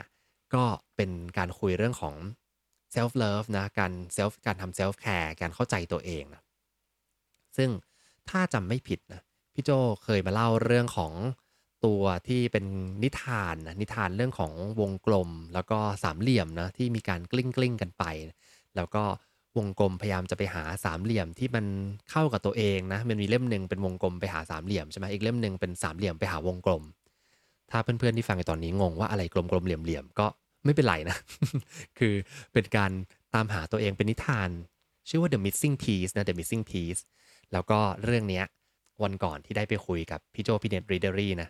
[0.53, 0.63] ก็
[0.95, 2.15] เป็นการคุยเรื่องของ
[2.95, 6.41] self love นะการ self การทำ self care การเข้าใจตัวเองนะ
[7.57, 7.69] ซึ่ง
[8.29, 9.21] ถ้าจำไม่ผิดนะ
[9.53, 9.69] พี่โจ
[10.03, 11.13] เคยมาเล่าเรื่องของ
[11.85, 12.65] ตัวที่เป็น
[13.03, 18.03] นิทานนะนิทานเรื่องของวงกลมแล้วก็สามเหลี่ยมนะที่มีการกลิ้งกลิ้งกันไป
[18.75, 19.03] แล้วก็
[19.57, 21.65] วงกลมพยายามจะไปหาสามเหลี่ยมที่มัน
[22.11, 26.83] เข้ากับตัวเองนะมันมีเล่มหนึ่งเป็นวงกลมไปหาสามเหลี่ยมใช่ไหมอีกเล่มหนึ่งเป็นสามเหลี่ยมไปหาวงกลม
[27.71, 30.27] ถ้าเพื่อนๆที่ฟังในตอนนี้งงว่าอะไรกลมๆเหลี่ยมๆก็
[30.65, 31.17] ไม่เป็นไรนะ
[31.99, 32.13] คือ
[32.53, 32.91] เป็นการ
[33.33, 34.49] ตามหาตัวเองเป็นนิทาน
[35.09, 37.01] ชื่อว่า The Missing Piece นะ The Missing Piece
[37.51, 38.41] แล้วก็เรื่องนี้
[39.03, 41.49] วันก่อนที่ได้ไปคุยกับพี่โจพี่เน็ตรีเดอรี่นะ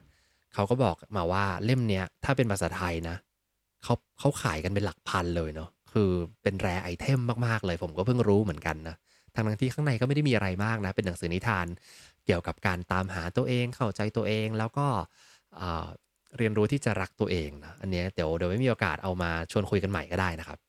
[0.53, 3.15] เขาก็บอกมาว่าเล่มเนี้ยถ้าเป็นภาษาไทยนะ
[3.83, 6.09] เขาเขาขายกันเป็นหลักพันเลยเนาะ คือ
[6.43, 8.95] เป็นแรไอเทมมากๆเลย ผมก็เพิ่งรู้เหมือนกันนะ
[9.35, 11.65] ทั้งทั้งที่ข้างในก็ไม่ได้มีอะไรมากนะ เป็นหนังสือนิทาน
[12.25, 14.87] เกี่ยวกับการตามหาตัวเองเข้าใจตัวเองแล้วก็
[16.37, 20.59] เรียนรู้ที่จะรักตัวเองนะอันเนี้ยเดี๋ยวเดี๋ยวไม่มีโอกาสเอามาชวนคุยกันใหม่ก็ได้นะครับ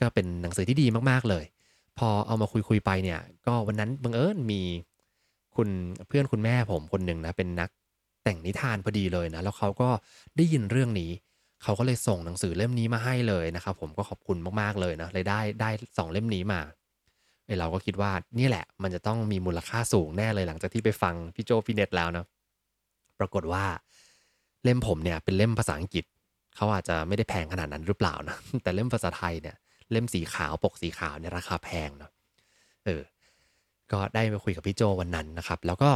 [0.00, 1.44] ก็เป็นหนังสือที่ดีมากๆเลย
[1.98, 4.60] พอเอามาคุยคุยๆไปเนี่ย ก็วันนั้นบังเอิญมี
[5.56, 5.68] คุณ
[6.08, 7.70] เพื่อนคุณแม่ผมคนหนึ่งนะเป็นนัก
[8.24, 9.88] แต่งนิทานพอดีเลยนะแล้วเขาก็
[10.36, 11.10] ได้ยินเรื่องนี้
[11.62, 16.60] เขาก็เลยส่งหนังสือเล่มนี้มาให้เลยนะครับ ผมก็ขอบคุณมากๆเลยนะเลยได้ได้สองเล่มนี้มา
[17.46, 22.26] ไอเราก็คิดว่านี่แหละ มันจะต้องมีมูลค่าสูงแน่เลยหลังจากที่ไปฟังพี่โจพี่เน็ตแล้วนะ
[23.18, 23.64] ปรากฏว่า
[24.64, 26.04] เล่มผมเนี่ยเป็นเล่มภาษาอังกฤษ
[26.56, 29.56] เขาอาจจะไม่ได้แพงขนาดนั้นหรือเปล่านะแต่เล่มภาษาไทยเนี่ย
[29.90, 32.10] เล่มสีขาวปกสีขาวเนี่ยราคาแพงเนาะ
[32.84, 33.02] เออ
[33.92, 35.90] ก็ได้ไปคุยกับพี่โจวันนั้นนะครับ แล้วก็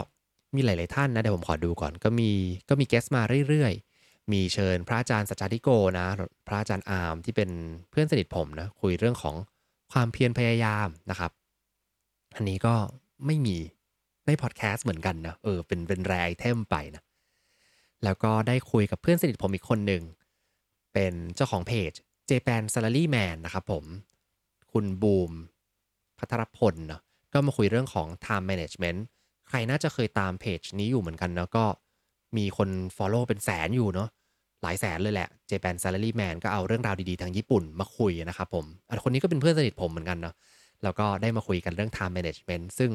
[0.54, 2.30] มีหลาย ๆ ท่านนะเดี๋ยวผมขอดูก่อน ก็มี
[2.68, 3.86] ก็มี guest มาเรื่อยๆ
[4.32, 6.06] มีเชิญพระอาจารย์สัจจาธิโกนะ
[6.46, 7.50] พระอาจารย์อาร์มที่เป็น
[7.90, 9.34] เพื่อนสนิทผมนะคุยเรื่องของ
[9.92, 11.32] ความเพียรพยายามนะครับ
[12.34, 12.74] อันนี้ก็
[13.26, 13.56] ไม่มี
[14.26, 17.02] ในพอดแคสต์เหมือนกันนะเออเป็นเป็น rare item ไปนะ
[18.04, 20.02] แล้วก็ได้คุยกับเพื่อนสนิทผมอีกคนหนึ่ง
[20.92, 21.92] เป็นเจ้าของเพจ
[22.30, 23.84] Japan Salary Man นะครับผม
[24.72, 25.32] คุณบูม
[26.18, 29.00] พัทรพลเนาะก็มาคุยเรื่องของ time management
[29.48, 31.64] ใครน่าจะเคยตามเพจนี้อยู่เหมือนกันเนาะก็
[32.38, 34.08] มีคน follow เป็นแสนอยู่เนาะ
[34.62, 40.34] หลายแสนเลยแหละ Japan Salary Man ก็เอาเรื่องราวดีๆ ทางญี่ปุ่นมาคุยนะครับผมอันคนนี้ก็เป็นเพื่อนสนิทผมเหมือนกันเนาะ
[40.82, 42.90] แล้วก็ได้มาคุยกันเรื่อง time management ซึ่ง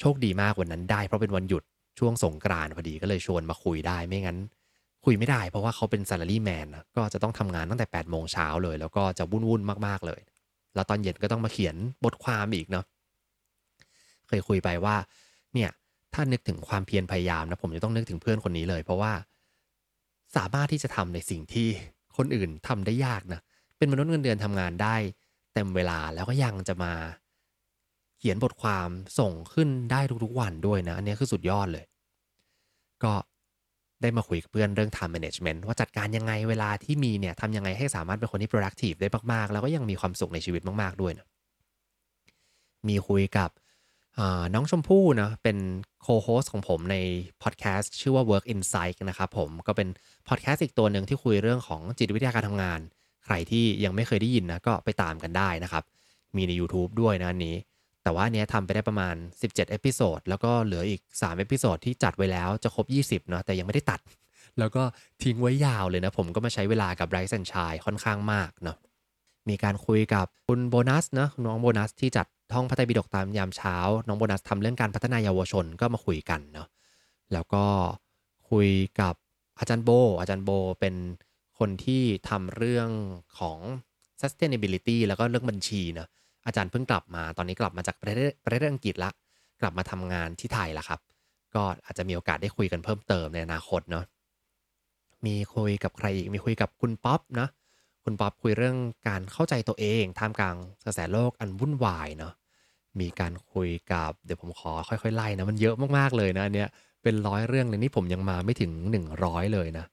[0.00, 1.62] โชคดีมากวันนั้นได้ เพราะเป็นวันหยุด
[1.98, 4.38] ช่วงสงกรานต์พอดีก็เลยชวนมาคุยได้ไม่งั้น
[5.04, 10.20] คุยไม่ได้ เพราะว่าเขาเป็น salary man นะก็จะต้องทำงานตั้งแต่8ปดโมงเช้าเลย แล้วก็จะวุ่นๆมากๆเลย
[10.74, 12.84] แล้วตอนเย็นก็ต้องมาเขียนบทความอีกเนาะ
[14.28, 14.96] เคยคุยไปว่า
[15.54, 15.70] เนี่ย
[16.14, 19.12] ถ้านึกถึงความเพียรพยายามนะผมจะต้องนึกถึงเพื่อนคนนี้เลย เพราะว่า
[20.36, 21.68] สามารถที่จะทำในสิ่งที่
[22.16, 23.40] คนอื่นทำได้ยากนะ
[23.78, 24.96] เป็นมนุษย์เงินเดือนทำงานได้
[25.54, 26.92] เต็มเวลาแล้วก็ยังจะมา
[28.18, 31.84] เขียนบทความส่งขึ้นได้ทุกๆวันด้วยนะ อันนี้คือสุดยอดเลย
[33.04, 33.12] ก็
[34.02, 41.26] ได้มาคุยกับเพื่อนเรื่อง time management ว่าจัดการยังไงเวลาที่มีเนี่ยทำยังไงให้สามารถเป็นคนที่ productive ได้มากๆ แล้วก็ยังมีความสุขในชีวิตมาก ๆ ด้วยนะ
[42.88, 43.50] มีคุยกับ
[44.54, 45.56] น้องชมพู่นะเป็น
[46.06, 46.96] co-host ของผมใน
[47.42, 49.88] พอดแคสต์ชื่อว่า Work Insight นะครับผมก็เป็น
[50.28, 52.80] พอดแคสต์อีกตัวหนึ่งที่คุยเรื่องของจิตวิทยาการทำงาน
[53.24, 55.84] ใครที่ยังไม่เคยได้ยินนะก็ไปตามกันได้นะครับ
[56.36, 57.56] มีใน YouTube ด้วยนะอันนี้
[58.02, 64.00] แต่ว่าเนี้ยทำไปได้ประมาณ 17 episode แล้วก็เหลืออีก3 episode ที่จัดไว้แล้วจะครบ 20เนาะแต่ยังไม่ได้ตัด
[64.58, 64.82] แล้วก็
[65.22, 68.76] ทิ้งไว้ยาวเลยนะผมก็มาใช้เวลากับ Rise and Shine ค่อนข้างมากเนาะ
[69.48, 76.68] มีการคุยกับคุณโบนัสนะน้องโบนัสที่จัด ท่องพระไตรปิฎกตามยามเช้า น้องโบนัสทำเรื่องการพัฒนาเยาวชนก็มาคุยกันเนาะ
[77.32, 77.64] แล้วก็
[78.50, 78.68] คุย
[79.00, 79.14] กับ
[79.58, 80.94] อาจารย์โบ อาจารย์โบเป็น
[81.58, 82.88] คนที่ทำเรื่อง
[83.38, 83.58] ของ
[84.20, 86.08] sustainability แล้วก็เรื่องบัญชีเนาะ
[86.46, 89.10] อาจารย์เพิ่งกลับมาตอนนี้กลับมาจากประเทศประเทศอังกฤษละ
[89.60, 91.00] กลับมาทำงานที่ไทยละครับ
[91.54, 94.04] ก็อาจจะมีโอกาสได้คุยกันเพิ่มเติมในอนาคตเนาะ
[95.26, 97.50] มีคุยกับใครอีกมีคุยกับคุณป๊อปเนาะ
[98.04, 98.76] คุณป๊อปคุยเรื่อง
[99.08, 102.32] การเข้าใจตัวเองท่ามกลางกระแสโลกอันวุ่นวายเนาะ
[103.00, 106.68] มีการคุยกับเดี๋ยวผมขอค่อยๆไล่นะมันเยอะมากๆเลยนะเนี้ย
[107.02, 108.70] เป็นร้อยเรื่องเลยนี่ผมยังมาไม่ถึง
[109.14, 109.84] 100 เลยนะ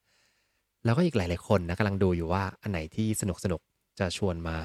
[0.85, 4.57] แล้วก็อีกหลาย ๆ คนนะกำลังดูอยู่ว่าอันไหนที่สนุกสนุกๆจะชวนมา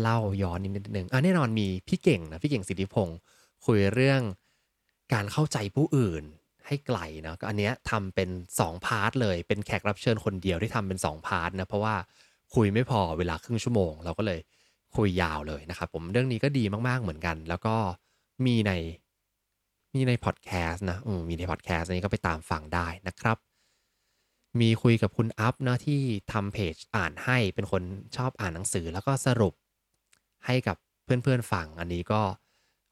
[0.00, 3.18] เล่าย้อนนิดนึงอะแน่นอนมีพี่เก่งนะพี่เก่งสิทธิพงศ์
[3.66, 4.20] คุยเรื่อง
[5.12, 6.24] การเข้าใจผู้อื่น
[6.66, 8.28] ให้ไกลนะก็อันเนี้ยทำเป็น
[8.60, 11.94] 2 part เลยเป็นแขกรับเชิญคนเดียวที่ทำเป็น 2 part นะเพราะว่า
[12.54, 14.40] คุยไม่พอเวลาครึ่งชั่วโมง เราก็เลย
[14.96, 17.74] คุยยาวเลยนะครับผมเรื่องนี้ก็ดีมากๆเหมือนกัน แล้วก็
[18.46, 18.72] มีใน
[19.94, 23.36] มีในพอดแคสต์นะมมีในพอดแคสต์อันนี้ก็ไปตามฟังได้นะครับ
[24.60, 26.00] มีคุยกับคุณอัพนะที่
[26.32, 27.82] ทำเพจอ่านให้เป็นคน
[28.16, 29.54] ชอบอ่านหนังสือแล้วก็สรุป
[30.46, 32.20] ให้กับเพื่อนๆฟังอันนี้ก็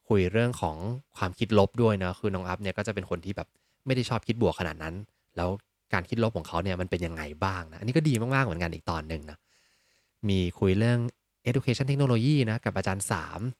[0.08, 0.76] คุยเรื่องของ
[1.16, 3.48] ความคิดลบด้วยนะคือน้องอัพเนี่ยก็จะเป็นคนที่แบบ
[3.86, 4.94] ไม่ได้ชอบคิดบวกขนาดนั้น
[5.36, 5.48] แล้ว
[5.92, 9.38] การคิดลบของเขาเนี่ยมันเป็นยังไงบ้างนะอันนี้ก็ดีมากๆเหมือนกันอีกตอนหนึ่งนะ
[10.28, 10.98] มีคุยเรื่อง
[11.48, 13.04] education technology นะกับอาจารย์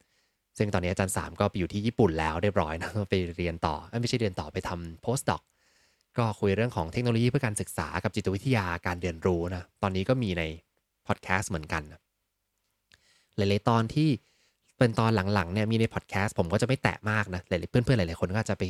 [0.01, 5.43] 3 ซึ่งตอนนี้อาจารย์ 3 ก็ไปอยู่ที่ญี่ปุ่นแล้วเรียบร้อยนะไปเรียนต่อไม่ใช่เรียนต่อไปทำ postdoc
[6.19, 10.43] ก็คุยเรื่องของเทคโนโลยีเพื่อการศึกษากับจิตวิทยาการเรียนรู้นะตอนนี้ก็มีใน
[11.07, 12.01] พอดแคสต์เหมือนกันนะ
[13.37, 14.09] หลายๆตอนที่
[14.79, 18.65] เป็นตอนหลังๆเนี่ยมีในพอดแคสต์ผมก็จะไม่แตะมากนะหลายๆเพื่อนๆหลายๆคนก็จะไป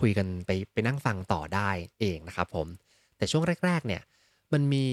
[0.00, 2.66] คุยกันไปไปนั่งฟังต่อได้เองนะครับผม
[3.16, 4.02] แต่ช่วงแรก ๆ เนี่ย
[4.52, 4.86] มันมี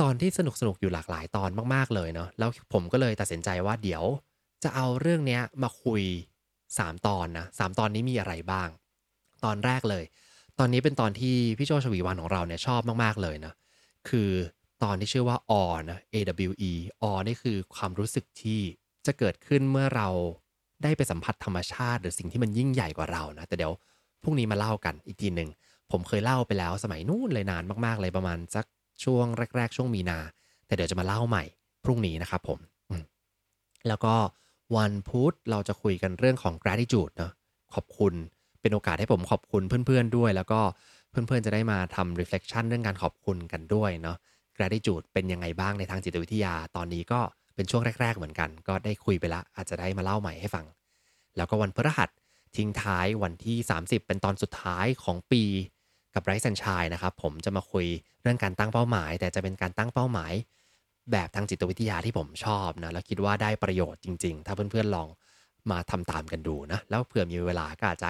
[0.00, 4.04] ตอนที่สนุกสนุกๆอยู่หลากหลายตอนมากๆเลยเนาะแล้วผมก็เลยตัดสินใจว่าเดี๋ยว
[4.64, 6.02] จะเอาเรื่องเนี้ยมาคุย
[6.56, 8.68] 3 ตอนนะสตอนนี้มีอะไรบ้าง
[9.44, 10.04] ตอนแรกเลย
[10.58, 13.52] ตอนนี้เป็นตอนที่พี่โจชวีวันของเราเนี่ยชอบมากๆเลยนะ
[14.08, 14.30] คือ
[14.82, 15.52] ตอนที่ชื่อว่าอ
[15.90, 16.72] นะ AWE
[17.02, 18.60] อนี่คือความรู้สึกที่
[19.06, 20.08] จะเกิดขึ้นเมื่อเรา
[20.82, 23.72] ได้ไปสัมผัสธรรมชาติ หรือสิ่งที่มันยิ่งใหญ่กว่าเรานะแต่เดี๋ยว
[24.22, 25.50] พรุ่งนี้มาเล่ากันอีกทีหนึ่ง
[25.90, 28.64] ผมเคยเล่าไปแล้วสมัยนู้นเลยนานมากๆเลยประมาณสัก
[29.04, 30.18] ช่วงแรก ๆ ช่วงมีนา
[30.66, 31.44] แต่เดี๋ยวจะมาเล่าใหม่
[31.84, 32.58] พรุ่งนี้นะครับผม
[33.88, 34.14] แล้วก็
[34.76, 37.32] วันพุธเราจะคุยกันเรื่องของ gratitude เนาะ
[37.74, 38.14] ขอบคุณ
[38.60, 40.60] เป็นโอกาสให้ผมขอบคุณเพื่อนๆด้วย แล้วก็
[41.10, 44.16] เพื่อนๆจะได้มาทำ reflection เรื่องการขอบคุณกันด้วยเนาะ
[44.56, 47.20] gratitude เป็นยังไงบ้างในทางจิตวิทยาตอนนี้ก็
[47.54, 50.66] เป็นช่วงแรก ๆ เหมือนกัน ก็ได้คุยไปละอาจจะได้มาเล่าใหม่ให้ฟัง
[51.36, 52.10] แล้วก็วันพฤหัส
[52.56, 55.42] ทิ้งท้ายวันที่ 30 เป็นตอนสุดท้ายของปี
[56.14, 57.86] กับไรซันชายนะครับผมจะมาคุย
[58.22, 60.32] เรื่องการตั้งเป้าหมาย แต่จะเป็นการตั้งเป้าหมาย
[61.12, 65.08] แบบทางจิตวิทยาที่ผมชอบนะแล้วคิดว่าได้ประโยชน์จริง ๆ ถ้าเพื่อนๆลอง
[65.70, 68.08] มาทำตามกันดูนะแล้วเผื่อมีเวลาก็อาจจะ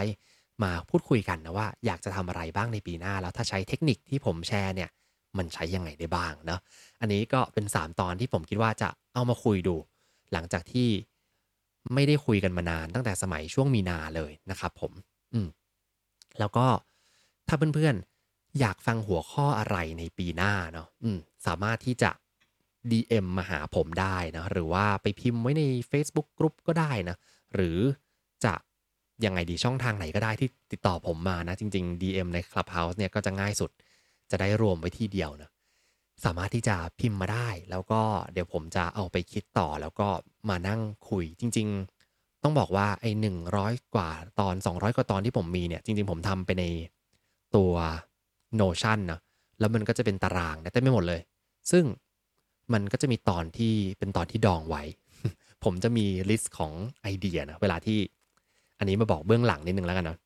[0.64, 4.90] มาพูดคุยกันนะว่าอยากจะทำอะไรบ้างในปีหน้า แล้วถ้าใช้เทคนิคที่ผมแชร์เนี่ย
[5.38, 6.60] มันใช้ยังไงได้บ้างเนาะ
[7.00, 9.76] อันนี้ก็เป็น 3 ตอนที่ผมคิดว่าจะเอามาคุยดู
[10.32, 10.88] หลังจากที่
[11.94, 14.92] ไม่ได้คุยกันมานานตั้งแต่สมัยช่วงมีนาเลยนะครับผม
[15.34, 15.48] อืม
[16.38, 16.66] แล้วก็
[17.50, 20.88] ถ้าเพื่อนๆ อยากฟังหัวข้ออะไรในปีหน้าเนาะ
[21.46, 22.10] สามารถที่จะ
[22.90, 27.16] DM มาหาผมได้นะหรือว่าไปพิมพ์ไว้ใน Facebook กรุ๊ปก็ได้นะ
[27.54, 27.78] หรือ
[28.44, 28.54] จะ
[29.24, 33.70] ยังไงดีช่องทางไหนก็ได้ที่ติดต่อผมมานะ จริง ๆ DM ใน Clubhouse เนี่ยก็จะง่ายสุด
[34.30, 35.50] จะได้รวมไว้ที่เดียวนะ
[36.24, 40.08] สามารถที่จะพิมพ์มาได้ แล้วก็เดี๋ยวผมจะเอาไปคิดต่อแล้วก็
[40.48, 41.68] มานั่งคุยจริง
[42.06, 44.10] ๆ ต้องบอกว่าไอ้หนึ่งร้อยกว่า
[44.40, 46.64] ตอน 200 กว่าตอนที่ผมมีเนี่ย จริง ๆ ผมทำไปใน
[47.56, 47.72] ตัว
[48.60, 49.20] Notion นะ
[49.60, 51.20] แล้วมันก็จะเป็นตารางนะเต็มไปหมดเลย
[51.70, 51.84] ซึ่ง
[52.72, 54.82] มันก็จะมีตอนที่เป็นตอนที่ดองไว้
[55.64, 57.98] ผมจะมี list ของไอเดียนะเวลาที่
[58.78, 60.16] อันนี้มาบอกเบื้องหลังนิดนึงแล้วกันนะ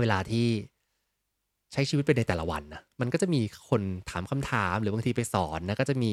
[0.00, 0.46] เวลาที่
[1.72, 6.12] ใช้ชีวิตไปในแต่ละวันนะมันก็จะมีคนถามคำถามหรือบางทีไปสอนนะก็จะมี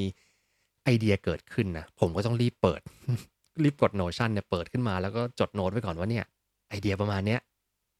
[0.83, 2.81] ไอเดียเกิดขึ้นนะผมก็ต้องรีบเปิด
[3.63, 6.25] รีบกด Notion เนี่ยเปิดขึ้นมาแล้วก็จดโน้ตไว้ก่อนว่าเนี่ย
[6.69, 7.39] ไอเดียประมาณเนี้ย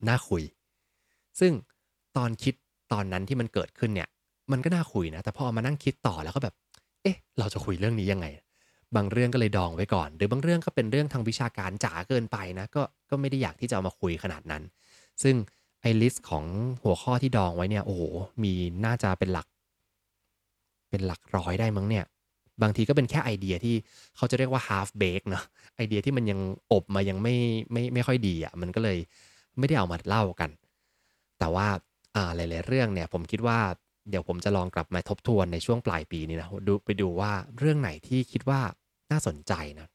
[0.08, 0.44] น่าคุย
[1.40, 1.52] ซึ่ง
[2.20, 2.56] ตอนคิด
[2.94, 4.10] ตอนนั้นที่มันเกิดขึ้นเนี่ย
[4.52, 6.56] มันก็น่าคุยนะ แต่พอมานั่งคิดต่อแล้วก็แบบ
[7.02, 8.28] เอ๊ะ เราจะคุยเรื่องนี้ยังไง
[8.96, 14.64] บางเรื่องก็เลยดองไว้ก่อน หรือบางเรื่องก็เป็นเรื่องทางวิชาการจ๋าเกินไปนะ ก็ก็ไม่ได้อยากที่จะเอามาคุยขนาดนั้น
[15.24, 15.36] ซึ่ง
[15.82, 16.46] ไอลิสต์ของ
[16.84, 18.02] หัวข้อที่ดองไว้เนี่ย โอ้โห
[18.44, 18.54] มี
[18.86, 19.48] น่าจะเป็นหลัก
[20.90, 22.06] เป็นหลักร้อยได้มั้งเนี่ย
[22.62, 23.76] บางทีก็เป็นแค่ไอเดียที่
[24.16, 25.44] เขาจะเรียกว่า half bake เนาะ
[25.76, 26.40] ไอเดียที่มันยัง
[26.72, 27.36] อบมายังไม่
[27.72, 28.98] ไม่ไม่ค่อยดีอะ่ะ มันก็เลย
[29.58, 30.50] ไม่ได้เอามาเล่ากัน
[31.40, 31.80] แต่ว่าอ่า
[32.36, 33.60] หลาย ๆ เรื่องเนี่ยผมคิดว่า
[34.10, 38.62] เดี๋ยวผมจะลองกลับมาทบทวนในช่วงปลายปีนี้นะดูไปดูว่าเรื่องไหนที่คิดว่า
[39.12, 39.88] น่าสนใจนะ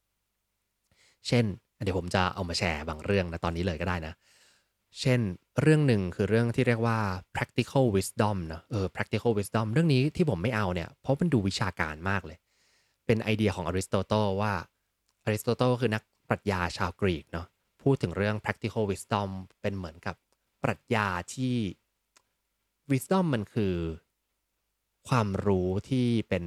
[1.29, 1.45] เช่น
[1.83, 4.15] เดี๋ยวผมจะเอามาแชร์บางเรื่องนะตอนนี้เลยก็ได้นะ
[5.01, 5.21] เช่น
[5.63, 6.99] เรื่องหนึ่งคือเรื่องที่เรียกว่า
[7.37, 12.39] practical wisdom นะเออ practical wisdom เรื่องนี้ที่ผมไม่เอาเนี่ยเพราะมันดูวิชาการมากเลย
[13.07, 14.53] เป็นไอเดียของอริสโตเติลว่า
[15.25, 17.47] อริสโตเติลคือนักปรัชญาชาวกรีกเนาะ
[17.83, 20.17] พูดถึงเรื่อง practical wisdom เป็นเหมือนกับ
[20.63, 21.55] ปรัชญาที่
[22.91, 23.75] wisdom มันคือ
[25.09, 26.45] ความรู้ที่เป็น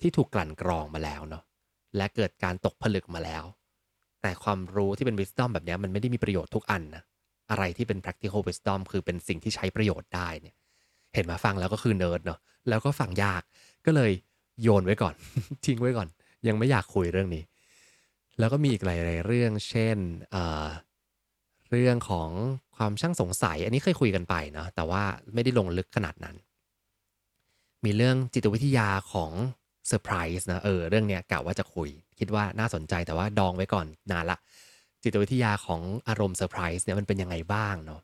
[0.00, 1.44] ที่ถูกกลั่นกรองมาแล้วเนาะ
[1.96, 3.44] และเกิดการตกผลึกมาแล้ว
[4.22, 7.02] แต่ความรู้ที่เป็น wisdom แบบนี้มันไม่ได้มีประโยชน์ทุกอันนะ
[7.50, 10.54] อะไรที่เป็น practical wisdom คือเป็นสิ่งที่ใช้ประโยชน์ได้เนี่ย
[11.14, 13.42] เห็นมาฟังแล้วก็คือเนิร์ดเนาะแล้วก็ฟังยาก
[13.86, 14.12] ก็เลย
[14.62, 15.14] โยนไว้ก่อน
[15.64, 16.08] ทิ้งไว้ก่อน
[16.46, 17.44] ยังไม่อยากคุยเรื่องนี้
[18.38, 19.98] แล้วก็มีอีกหลาย ๆ เรื่อง เช่น
[20.30, 22.30] เรื่องของ
[22.82, 25.02] ความช่างสงสัย อันนี้เคยคุยกันไปเนาะแต่ว่า
[25.34, 26.36] ไม่ได้ลงลึกขนาดนั้น
[27.84, 29.32] มีเรื่องจิตวิทยาของ
[29.88, 34.38] เซอร์ไพรส์นะเออเรื่องเนี้ยกะว่าจะคุย คิดว่าน่าสนใจแต่ว่าดองไว้ก่อนนานละ
[35.02, 38.00] จิตวิทยาของอารมณ์เซอร์ไพรส์เนี่ยมันเป็นยังไงบ้างเนาะ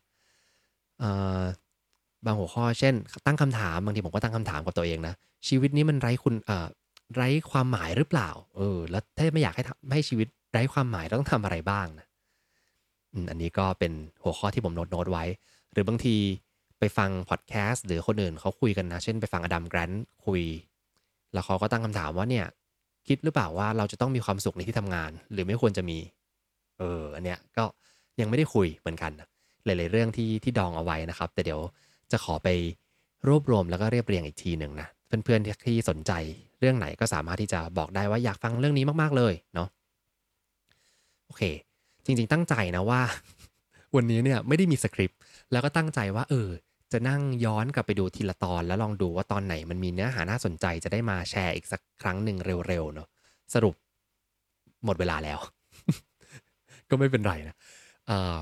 [2.25, 2.93] บางหัวข้อเช่น
[3.25, 5.13] ตั้งคำถามบางทีผมก็ตั้งคำถามกับตัวเองนะ
[5.47, 6.67] ชีวิตนี้มันไร้คุณเออ
[7.15, 12.05] ไร้ความหมายหรือเปล่า เออ แล้วถ้าไม่อยากให้ทำให้ชีวิตไร้ความหมายต้องทำอะไรบ้างนะ
[13.29, 13.93] อันนี้ก็เป็น
[14.23, 15.23] หัวข้อที่ผมโน้ตโน้ตไว้
[15.71, 16.15] หรือบางที
[16.79, 20.41] ไปฟังพอดแคสต์หรือคนอื่นเขาคุยกันนะ เช่นไปฟัง Adam Grant คุย
[21.33, 22.45] แล้วเขาก็ตั้งคำถามว่าเนี่ย
[23.07, 25.97] คิดหรือเปล่าว่าเราจะต้องมีความสุขในที่ทำงาน หรือไม่ควรจะมี
[26.77, 27.63] เอออันเนี้ยก็
[28.19, 29.11] ยังไม่ได้คุยเหมือนกัน
[29.65, 31.61] หลาย ๆ เรื่องที่ที่ดองเอาไว้นะครับ แต่เดี๋ยว
[32.11, 32.47] จะขอไป
[33.27, 36.11] รวบรวมแล้วก็เรียบเรียงอีกทีหนึ่งนะเพื่อน ๆ ที่สนใจ
[36.59, 39.67] เรื่องไหนก็สามารถที่จะบอกได้ว่าอยากฟังเรื่องนี้มาก ๆ เลยเนาะ
[41.25, 41.43] โอเค
[42.09, 43.01] จริงๆ ตั้งใจนะว่า
[43.95, 45.19] วันนี้เนี่ยไม่ได้มีสคริปต์
[45.51, 46.49] แล้วก็ตั้งใจว่า เออ
[46.91, 53.07] จะนั่งย้อนกลับไปดูทีละตอน แล้วลองดูว่าตอนไหนมันมีเนื้อหาน่าสนใจจะได้มาแชร์อีกสักครั้งหนึ่งเร็วๆเนาะ
[53.53, 53.75] สรุป
[54.85, 55.39] หมดเวลาแล้ว
[56.89, 57.55] ก็ไม่เป็นไรนะ
[58.07, 58.37] เอ่อ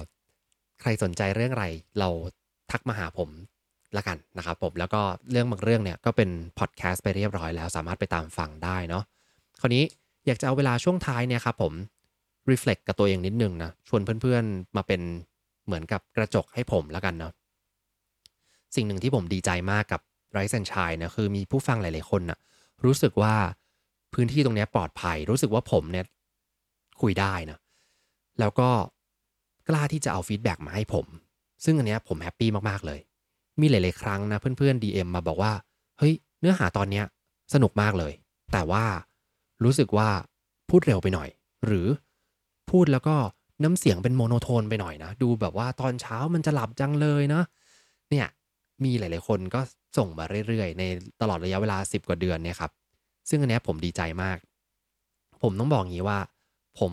[0.82, 1.66] ใครสนใจเรื่องอะไร
[2.00, 2.10] เรา
[2.72, 3.30] ทักมาหาผม
[3.98, 5.02] ละกันนะครับผมแล้วก็
[5.32, 9.04] เรื่องบางเรื่องเนี่ยก็เป็นพอดแคสต์ไปเรียบร้อยแล้วสามารถไปตามฟังได้เนาะ
[9.62, 9.84] คราวนี้
[10.28, 11.74] อยากจะเอาเวลาช่วงท้ายเนี่ยครับผม
[12.52, 15.02] reflect กับตัวเองนิดนึงนะชวนเพื่อนๆมาเป็น
[15.66, 17.34] เหมือนกับกระจกให้ผมแล้วกันเนาะ
[18.76, 20.02] สิ่งหนึ่งที่ผมดีใจมากกับ
[20.34, 22.40] Rise and Shine นะคือมีผู้ฟังหลายๆคนนะ
[22.86, 23.36] รู้สึกว่า
[24.14, 26.06] พื้นที่ตรงนี้ปลอดภัย รู้สึกว่าผมเนี่ย
[27.02, 27.58] คุยได้นะ
[28.40, 28.70] แล้วก็
[29.70, 31.06] กล้าที่จะเอา feedback มาให้ผม
[31.66, 33.00] ซึ่งอันเนี้ยผม happy มากๆเลย
[33.62, 35.52] มีหลาย ๆ ครั้งนะเพื่อนๆ DM มาบอกว่า
[35.98, 37.06] เฮ้ย เนื้อหาตอนเนี้ย
[37.54, 38.14] สนุกมากเลย
[38.54, 38.86] แต่ว่า
[39.64, 40.10] รู้สึกว่า
[40.70, 41.30] พูดเร็วไปหน่อย
[41.66, 41.88] หรือ
[42.72, 43.16] พูดแล้วก็
[43.64, 47.42] น้ำเสียงเป็น monotone ไปหน่อยนะ ดูแบบว่าตอนเช้ามันจะหลับจังเลยนะ
[48.10, 48.28] เนี่ย
[48.84, 49.60] มีหลาย ๆ คนก็
[49.98, 50.84] ส่งมาเรื่อย ๆ ใน
[51.22, 52.72] ตลอดระยะเวลา 10 กว่าเดือนเนี่ยครับ
[53.30, 54.38] ซึ่งอันนี้ผมดีใจมาก
[55.44, 56.20] ผมต้องบอกงี้ว่า
[56.80, 56.92] ผม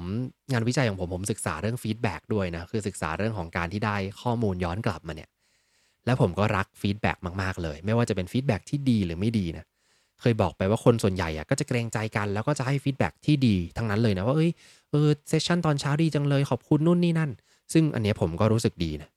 [0.53, 5.31] งานวิจัยของผมผมศึกษาเรื่อง feedback ด้วยนะ คือศึกษาเรื่องของการที่ได้ข้อมูลย้อนกลับมาเนี่ย
[6.07, 9.65] แล้วผมก็รัก feedback มาก ๆ เลย ไม่ว่าจะเป็น feedback ที่ดีหรือไม่ดีนะ
[10.25, 14.51] เคยบอกไปว่าคนส่วนใหญ่อะก็จะเกรงใจกัน แล้วก็จะให้ feedback ที่ดีทั้งนั้นเลยนะว่าเอ้ย
[14.91, 17.31] เออ session ตอนเช้าดีจังเลยขอบคุณนู่นนี่นั่น
[17.73, 19.11] ซึ่งอันเนี้ยผมก็รู้สึกดีนะ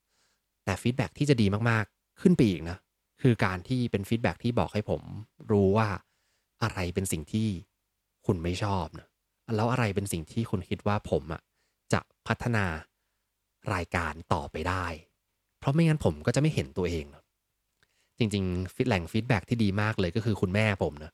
[0.66, 2.78] แต่ feedback ที่จะดีมากๆขึ้นไปอีกนะ
[3.22, 5.02] คือการที่เป็น feedback ที่บอกให้ผม
[5.52, 5.88] รู้ว่า
[6.64, 7.48] อะไรเป็นสิ่งที่
[8.26, 9.08] คุณไม่ชอบนะ
[9.56, 11.42] แล้วอะไรเป็นสิ่งที่คุณคิดว่าผมอะ
[11.94, 12.66] จะพัฒนา
[13.74, 14.86] รายการต่อไปได้
[15.60, 17.24] เพราะไม่งั้นผมก็จะไม่เห็นตัวเองนะ
[18.20, 21.12] จริงๆ feed แหล่ง feedback ที่ดีมากเลยก็คือคุณแม่ผมนะ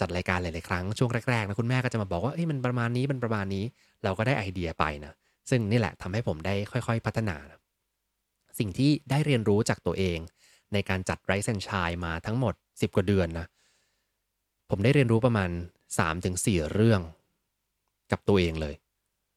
[0.00, 3.64] จัดรายการหลายๆครั้งช่วงแรกๆนะคุณแม่ก็จะมาบอกว่าเอ้ยมันประมาณนี้มันประมาณนี้
[4.04, 5.12] เราก็ได้ไอเดียไปนะ
[5.50, 7.58] ซึ่งนี่แหละทำให้ผมได้ค่อยๆ พัฒนานะ
[8.58, 10.18] สิ่งที่ได้เรียนรู้จากตัวเอง
[10.72, 13.46] ในการจัดไรซ์แอนชายมาทั้งหมด 10 กว่าเดือนนะ
[14.70, 15.50] ผมได้เรียนรู้ประมาณ
[16.12, 17.00] 3-4 เรื่อง
[18.12, 18.74] กับตัวเองเลย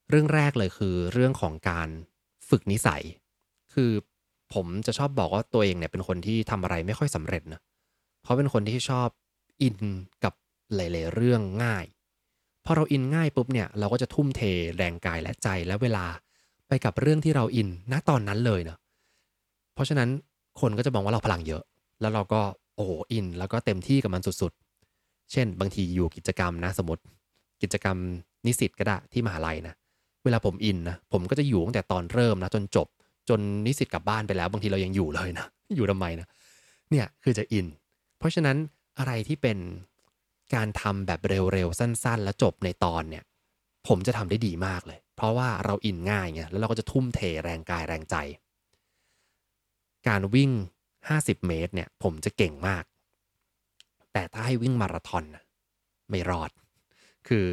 [0.10, 1.89] เรื่องแรกเลยคือเรื่องของการ
[2.49, 3.03] ฝึกนิสัย
[3.73, 3.91] คือ
[4.53, 7.61] ผมจะชอบบอกว่าตัวเองเนี่ยเป็นคนที่ทำอะไรไม่ค่อยสำเร็จนะ
[8.21, 9.09] เพราะเป็นคนที่ชอบ
[9.61, 9.77] อิน
[10.23, 10.33] กับ
[10.75, 11.85] หลาย ๆ เรื่องง่าย
[12.65, 14.41] พอเราอินง่ายปุ๊บเนี่ยเราก็จะทุ่มเท
[14.75, 16.05] แรงกายและใจและเวลา
[16.67, 18.77] ไปกับเรื่องที่เราอินณตอนนั้นเลยเนะ
[19.73, 20.09] เพราะฉะนั้น
[20.61, 21.63] คนก็จะมองว่าเราพลังเยอะ
[22.01, 22.41] แล้วเราก็
[22.75, 27.01] โอ้อิน แล้วก็เต็มที่กับมันสุดๆ เช่น บางทีอยู่กิจกรรมนะสมมติ
[27.61, 27.97] กิจกรรม
[28.45, 29.73] นิสิตก็ได้ที่มหาลัยนะ
[30.23, 32.87] เวลาผมอินนะผมก็จะอยู่ตั้งแต่ตอนเริ่มนะจนจบ
[33.29, 36.27] จนนิสิตกลับบ้านไปแล้ว บางทีเรายังอยู่เลยนะ อยู่ทำไมนะ
[36.89, 37.67] เนี่ยคือจะอิน
[38.19, 38.57] เพราะฉะนั้น
[38.99, 39.57] อะไรที่เป็น
[40.55, 41.19] การทำแบบ
[41.53, 43.23] เร็วๆ สั้น ๆ แล้วจบในตอนเนี่ย
[43.88, 48.15] ผมจะทำได้ดีมากเลย เพราะว่าเราอินง่ายไงแล้วเราก็จะทุ่มเทแรงกายแรงใจ
[50.07, 50.51] การวิ่ง
[50.99, 52.84] 50 เมตรเนี่ย ผมจะเก่งมาก
[54.13, 55.43] แต่ถ้าให้วิ่งมาราธอนนะ
[56.10, 56.51] ไม่รอด
[57.27, 57.45] คือ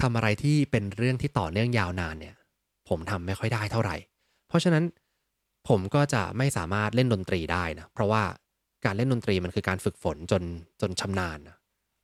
[0.00, 2.34] ทำอะไรที่เป็นเรื่องที่ต่อเนื่องยาวนานเนี่ย
[2.88, 3.96] ผมทำไม่ค่อยได้เท่าไหร่
[4.48, 4.84] เพราะฉะนั้น
[5.68, 8.22] ผมก็จะไม่สามารถเล่นดนตรีได้นะ เพราะว่า
[8.84, 10.42] การเล่นดนตรีมันคือการฝึกฝนจน
[10.80, 11.56] จนชำนาญนะ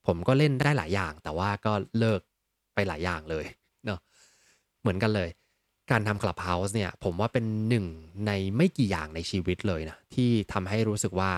[0.06, 2.20] ผมก็เล่นได้หลายอย่าง แต่ว่าก็เลิก
[2.74, 3.44] ไปหลายอย่างเลย
[3.86, 4.00] เนาะ
[4.80, 5.28] เหมือนกันเลย
[5.90, 7.86] การทำคลับเฮาส์เนี่ยผมว่าเป็นหนึ่ง
[8.26, 11.32] ในไม่กี่อย่างในชีวิตเลยนะที่ทำให้รู้สึกว่า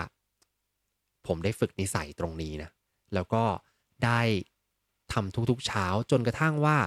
[1.27, 2.69] ผมได้ฝึกนิสัยตรงนี้นะ
[3.13, 3.43] แล้วก็
[4.05, 4.21] ได้
[5.13, 6.77] ทำทุกๆเช้าจนกระทั่งว่า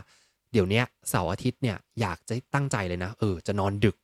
[0.53, 3.97] เดี๋ยวนี้เสาร์อาทิตย์เนี่ยอยากจะตั้งใจเลยนะเออจะนอนดึก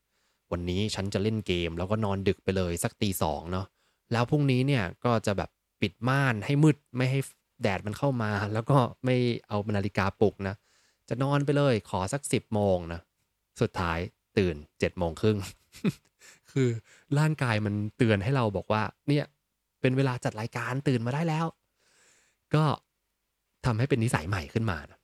[0.52, 3.66] วันนี้ฉันจะเล่นเกม แล้วก็นอนดึกไปเลยสักตีสองเนาะ
[4.12, 7.20] แล้วพรุ่งนี้เนี่ยก็จะแบบปิดม่านให้มืดไม่ให้
[7.62, 9.16] แดดมันเข้ามา แล้วก็ไม่
[9.48, 10.54] เอานาฬิกาปลุกนะ
[11.08, 13.00] จะนอนไปเลยขอสักสิบโมงนะ
[13.60, 13.98] สุดท้าย
[14.38, 15.38] ตื่นเจ็ดโมงครึ่ง
[16.52, 16.68] คือ
[17.18, 19.24] ร่างกายมันเตือนให้เราบอกว่า เนี่ย
[19.80, 21.46] เป็นเวลาจัดรายการตื่นมาได้แล้ว
[22.54, 22.64] ก็
[23.66, 24.98] ทำให้เป็นนิสัยใหม่ขึ้นมานะ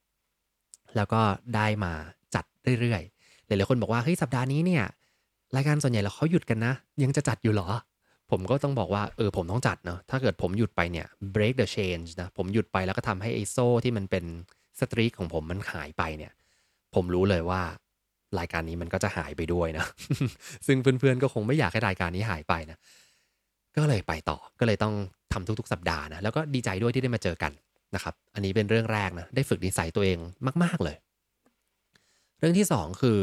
[0.96, 1.22] แล้วก็
[1.56, 1.92] ได้มา
[2.34, 2.44] จัด
[2.80, 4.84] เรื่อยๆหลายๆคนบอกว่าเฮ้ยสัปดาห์นี้เนี่ย
[5.54, 7.68] รายการส่วนใหญ่เราเขาหยุดกันนะ ยังจะจัดอยู่เหรอ
[8.30, 14.24] ผมก็ต้องบอกว่าเออผมต้องจัดเนาะถ้าเกิดผมหยุดไปเนี่ย break the change นะผมหยุดไปแล้วก็ทำให้ไอโซ่ที่มันเป็น
[14.80, 16.32] สตรีกของผมมันหายไปเนี่ย
[16.94, 17.62] ผมรู้เลยว่า
[18.38, 19.86] รายการนี้มันก็จะหายไปด้วยนะ
[20.66, 22.78] ซึ่งเพื่อนๆก็คงไม่อยากให้รายการนี้หายไปนะ
[23.76, 24.94] ก็เลยไปต่อ ก็เลยต้อง
[25.32, 27.52] ทำทุกๆ สัปดาห์นะ แล้วก็ดีใจด้วยที่ได้มาเจอกัน
[27.94, 30.18] นะครับ อันนี้เป็นเรื่องแรกนะ ได้ฝึกนิสัยตัวเอง
[30.62, 30.96] มาก ๆเลย
[32.38, 33.18] เรื่องที่สองคือ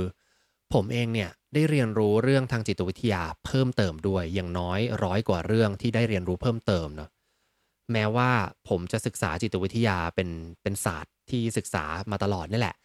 [0.74, 7.10] ผมเองเนี่ยได้เรียนรู้เรื่องทางจิตวิทยาเพิ่มเติมด้วยอย่างน้อยร้อยกว่าเรื่องที่ได้เรียนรู้เพิ่มเติมเนาะ
[7.92, 8.30] แม้ว่า
[8.70, 10.30] ผมจะศึกษาจิตวิทยาเป็น
[10.62, 12.76] เป็นศาสตร์ที่ศึกษามาตลอดนี่แหละ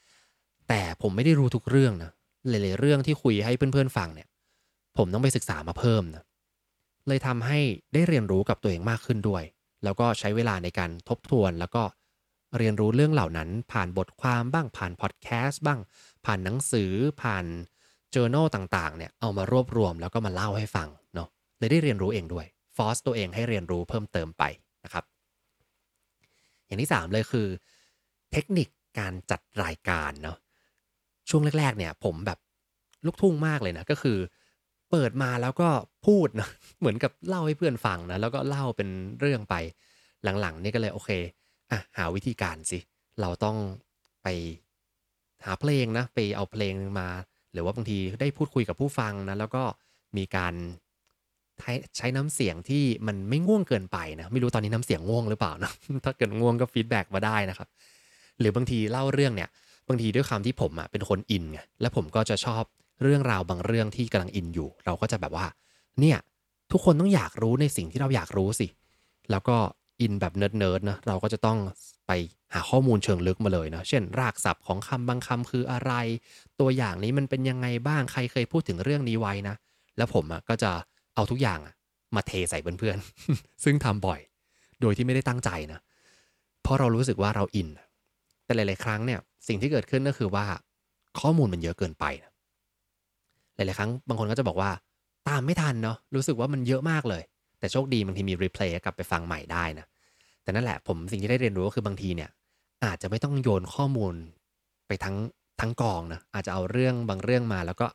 [0.69, 2.13] แต่ผมไม่ได้รู้ทุกเรื่องนะ
[2.49, 4.29] หลายๆเรื่องที่คุยให้เพื่อนๆฟังเนี่ย
[4.97, 6.25] ผมต้องไปศึกษามาเพิ่มนะ
[7.09, 7.59] เลยทำให้
[7.95, 9.43] ได้เรียนรู้กับตัวเองมากขึ้นด้วย
[9.85, 11.83] แล้วก็ใช้เวลาในการทบทวน แล้วก็
[12.59, 15.81] เรียนรู้เรื่องเหล่านั้น ผ่านบทความบ้างผ่านพอดแคสต์บ้าง
[16.25, 17.47] ผ่านหนังสือผ่าน
[18.15, 24.45] journal ต่างๆ เนี่ยเอามารวบรวมแล้วก็มาเล่าให้ฟังเนาะเลยได้เรียนรู้เองด้วยฟอสตัวเองให้เรียนรู้เพิ่มเติมไป
[24.85, 25.05] นะครับ
[26.67, 27.49] อย่างที่ 3 เลยคือ
[28.33, 28.69] เทคนิค
[28.99, 30.37] การจัดรายการเนาะ
[31.29, 32.39] ช่วงแรก ๆ เนี่ย ผมแบบ
[33.07, 34.19] ลูกทุ่งมากเลยนะก็คือ
[34.91, 35.69] เปิดมาแล้วก็
[36.07, 36.49] พูดนะ
[36.81, 38.89] เหมือนกับเล่าให้เพื่อนฟังนะแล้วก็เล่าเป็น
[39.21, 39.55] เรื่องไป
[40.41, 41.11] หลังๆ นี่ก็เลยโอเค
[41.71, 42.79] อะหาวิธีการสิ
[43.21, 43.57] เราต้อง
[44.23, 44.29] ไป
[45.45, 47.09] หาเพลงนะ ไปเอาเพลงมา
[47.53, 49.63] หรือว่าบางทีได้พูดคุยกับผู้ฟังนะแล้วก็
[50.17, 50.55] มีการ
[51.59, 55.73] ใช้ใช้น้ำเสียงที่มันไม่ง่วงเกินไปนะไม่รู้ตอนนี้น้ำเสียงง่วงหรือเปล่านะ
[56.05, 57.69] ถ้าเกิดง่วงก็ feedback มาได้นะครับ
[58.41, 59.49] หรือบางทีเล่าเรื่องเนี่ย
[59.89, 62.63] บางทีด้วยความที่ผมอะเป็นคนอินไงและผมก็จะชอบ
[63.03, 65.47] เรื่องราวบางเรื่องที่กำลังอินอยู่ เราก็จะแบบว่า
[66.01, 66.19] เนี่ย
[66.73, 68.67] ทุกคนต้องอยากรู้ในสิ่งที่เราอยากรู้สิ
[69.31, 69.57] แล้วก็
[70.01, 71.59] อินแบบเนิร์ดๆนะเราก็จะต้อง
[72.09, 72.13] ไป
[72.55, 75.93] หาข้อมูลเชิงลึกมาเลยนะเช่น รากศัพท์ของคำบางคำคืออะไร
[76.61, 79.55] ตัวอย่างนี้มันเป็นยังไงบ้างใครเคยพูดถึงเรื่องนี้ไว้นะ
[79.97, 80.71] แล้วผมก็จะ
[81.15, 81.59] เอาทุกอย่าง
[82.15, 84.21] มาเทใส่เพื่อนๆ ซึ่งทำบ่อย
[84.81, 85.81] โดยที่ไม่ได้ตั้งใจนะ
[86.63, 87.69] เพราะเรารู้สึกว่าเราอิน
[88.45, 90.45] แต่หลาย ๆ ครั้งเนี่ยสิ่งที่เกิดขึ้นก็คือว่า
[91.21, 92.31] ข้อมูลมันเยอะเกินไปนะ
[93.55, 94.71] หลาย ๆ ครั้งบางคนก็จะบอกว่า
[95.29, 97.23] ตามไม่ทันเนาะรู้สึกว่ามันเยอะมากเลย
[97.59, 99.87] แต่โชคดีบางทีมีรีเพลย์กลับไปฟังใหม่ได้นะ
[100.49, 102.31] แต่นั่นแหละผมสิ่งที่ได้เรียนรู้ก็คือบางทีเนี่ย
[102.85, 104.15] อาจจะไม่ต้องโยนข้อมูล
[104.87, 105.17] ไปทั้ง
[105.61, 107.87] ทั้งกองนะอาจจะเอาเรื่องบางเรื่องมาแล้วก็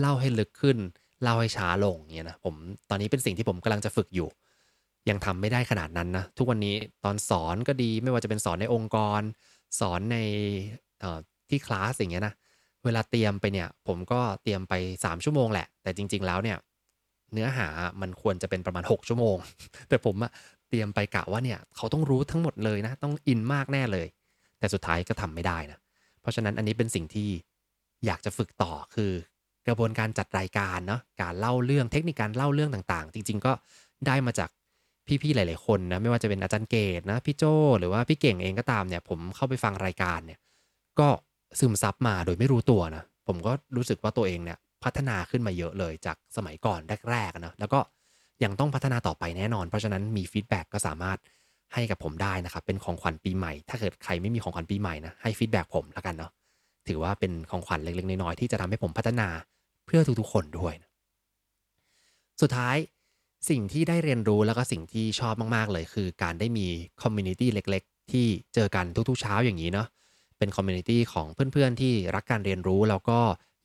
[0.00, 0.78] เล่าให้ลึกขึ้น
[1.22, 2.54] เล่าให้ช้าลงเนี่ยนะผม
[2.90, 4.28] ตอนนี้เป็นสิ่งที่ผมกำลังจะฝึกอยู่
[5.08, 9.20] ยังทำไม่ได้ขนาดนั้นนะทุกวันนี้ตอนสอนก็ดีไม่ว่าจะเป็นสอนในองค์กร
[9.80, 10.16] สอนใน
[11.48, 12.34] ที่คลาสอย่างเงี้ยนะ
[12.84, 16.58] เวลาเตรียมไปเนี่ยผมก็เตรียมไป 3 ชั่วโมงแหละ แต่จริง ๆ แล้วเนี่ย
[17.32, 17.68] เนื้อหา
[18.00, 19.36] มันควรจะเป็นประมาณ 6 ชั่วโมง
[19.88, 20.32] แต่ผมอะ
[20.68, 24.06] เตรียมไปกะว่าเนี่ยเขาต้องรู้ทั้งหมดเลยนะ ต้องอินมากแน่เลย
[24.58, 25.78] แต่สุดท้ายก็ทำไม่ได้นะ
[26.20, 27.28] เพราะฉะนั้นอันนี้เป็นสิ่งที่
[28.06, 29.12] อยากจะฝึกต่อคือ
[29.66, 33.52] กระบวนการจัดรายการเนาะการเล่าเรื่องเทคนิคการเล่าเรื่องต่างๆ จริง ๆ ก็
[34.06, 34.50] ได้มาจาก
[35.22, 37.44] พี่ๆหลายๆคนนะไม่ว่าจะเป็นอาจารย์เกตนะพี่โจ
[37.78, 40.38] หรือว่าพี่เก่งเองก็ตามเนี่ย ผมเข้าไปฟังรายการเนี่ย
[41.00, 41.08] ก็
[41.58, 47.80] ซึมซับมาโดยไม่รู้ตัวนะผมก็รู้สึกว่าตัวเองเนี่ยพัฒนาขึ้นมาเยอะเลยจากสมัยก่อนแรกๆนะแล้วก็
[48.44, 51.18] ยังต้องพัฒนาต่อไปแน่นอน เพราะฉะนั้นมี feedback ก็สามารถ
[51.74, 56.30] ให้กับผมได้นะครับ เป็นของขวัญปีใหม่ ถ้าเกิดใครไม่มีของขวัญปีใหม่นะ ให้ feedback ผมแล้วกันเนาะ
[56.88, 59.28] ถือว่าเป็นของขวัญเล็กๆ น้อยๆ ที่จะทำให้ผมพัฒนา
[59.86, 60.90] เพื่อทุกๆ คนด้วยนะ
[62.40, 62.76] สุดท้าย
[63.50, 66.66] สิ่งที่ได้เรียนรู้แล้วก็สิ่งที่ชอบมากๆ เลย คือการได้มี
[67.02, 69.86] community เล็ก ๆ ที่เจอกันทุกๆ เช้าอย่างนี้เนาะ
[70.38, 73.18] เป็น community ของเพื่อนๆ ที่รักการเรียนรู้แล้วก็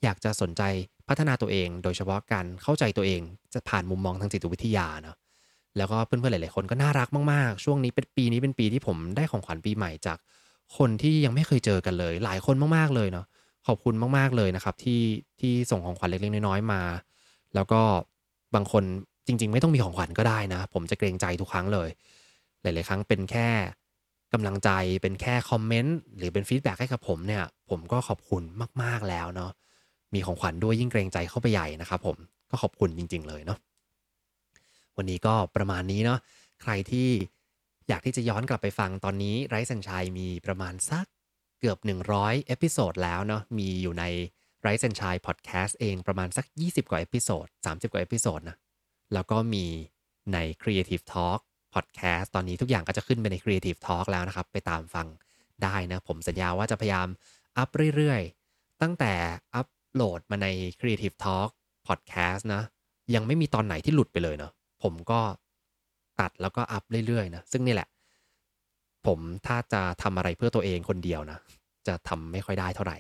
[0.04, 0.62] อยากจะสนใจ
[1.10, 3.22] พัฒนาตัวเอง โดยเฉพาะการเข้าใจตัวเอง
[3.54, 5.18] จะผ่านมุมมองทางจิตวิทยาเนาะ
[5.78, 10.18] แล้วก็เพื่อนๆหลายๆคนก็น่ารักมากๆ ช่วงนี้เป็นปีนี้เป็นปีที่ผมได้ของขวัญปีใหม่จาก
[10.78, 13.26] คนที่ยังไม่เคยเจอกันเลย หลายคนมากๆเลยเนาะ
[13.68, 15.02] ขอบคุณมากๆเลยนะครับที่
[15.40, 16.82] ที่ส่งของขวัญเล็กๆน้อยๆมา
[17.56, 17.82] แล้วก็
[18.56, 18.84] บางคน
[19.28, 21.90] จริง ๆ ไม่ต้องมีของขวัญก็ได้นะ ผมจะเกรงใจทุกครั้งเลย
[22.62, 23.48] หลาย ๆ ครั้งเป็นแค่
[24.34, 24.70] กำลังใจ
[25.02, 28.44] เป็นแค่คอมเมนต์หรือเป็นฟีดแบ็กให้กับผมเนี่ย ผมก็ขอบคุณ
[28.84, 29.52] มาก ๆแล้วเนาะ
[30.14, 32.18] มีของขวัญด้วยยิ่งเกรงใจเข้าไปใหญ่นะครับผม
[32.50, 33.60] ก็ขอบคุณจริง ๆ เลยเนาะ
[34.98, 36.20] วันนี้ก็ประมาณนี้เนาะ
[36.62, 37.10] ใครที่
[37.90, 41.06] อยากที่จะย้อนกลับไปฟังตอนนี้ Rise and Shine มีประมาณสัก
[41.60, 41.78] เกือบ
[42.14, 44.04] 100 episode แล้วเนาะมีอยู่ใน
[44.62, 48.58] Rise and Shine Podcast เองประมาณสัก 20 กว่า episode 30 กว่า episode นะ
[49.14, 49.66] แล้วก็มี
[50.34, 51.40] ใน Creative Talk
[51.74, 55.08] Podcast ตอนนี้ทุกอย่างก็จะขึ้นไปใน Creative Talk แล้วนะครับ ไปตามฟัง
[55.64, 57.08] ได้นะ ผมสัญญาว่าจะพยายาม
[57.58, 59.14] up เรื่อยๆ ตั้งแต่
[59.56, 60.48] อัพ โหลดมาใน
[60.80, 61.50] Creative Talk
[61.88, 62.62] Podcast นะ
[63.16, 64.52] ยังไม่มีตอนไหนที่หลุดไปเลยเนาะ
[64.84, 65.20] ผมก็
[66.20, 67.88] ตัดแล้วก็ up เรื่อยๆนะซึ่งนี่แหละ
[69.06, 71.40] ผมถ้าจะทำอะไรเพื่อตัวเองคนเดียวนะ
[71.88, 72.98] จะทำไม่ค่อยได้เท่าไหร่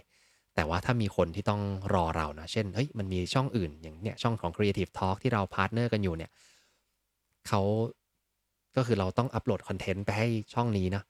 [0.56, 1.62] แต่ว่าถ้ามีคนที่ต้อง
[1.94, 6.32] รอเรานะเช่นเฮ้ยมันมีช่องอื่นอย่างเนี้ยช่องของ Creative Talk ที่เรา partner กันอยู่เนี่ย
[7.48, 7.62] เขา
[8.76, 11.04] ก็คือเราต้องอัปโหลดคอนเทนต์ไปให้ช่องนี้นะ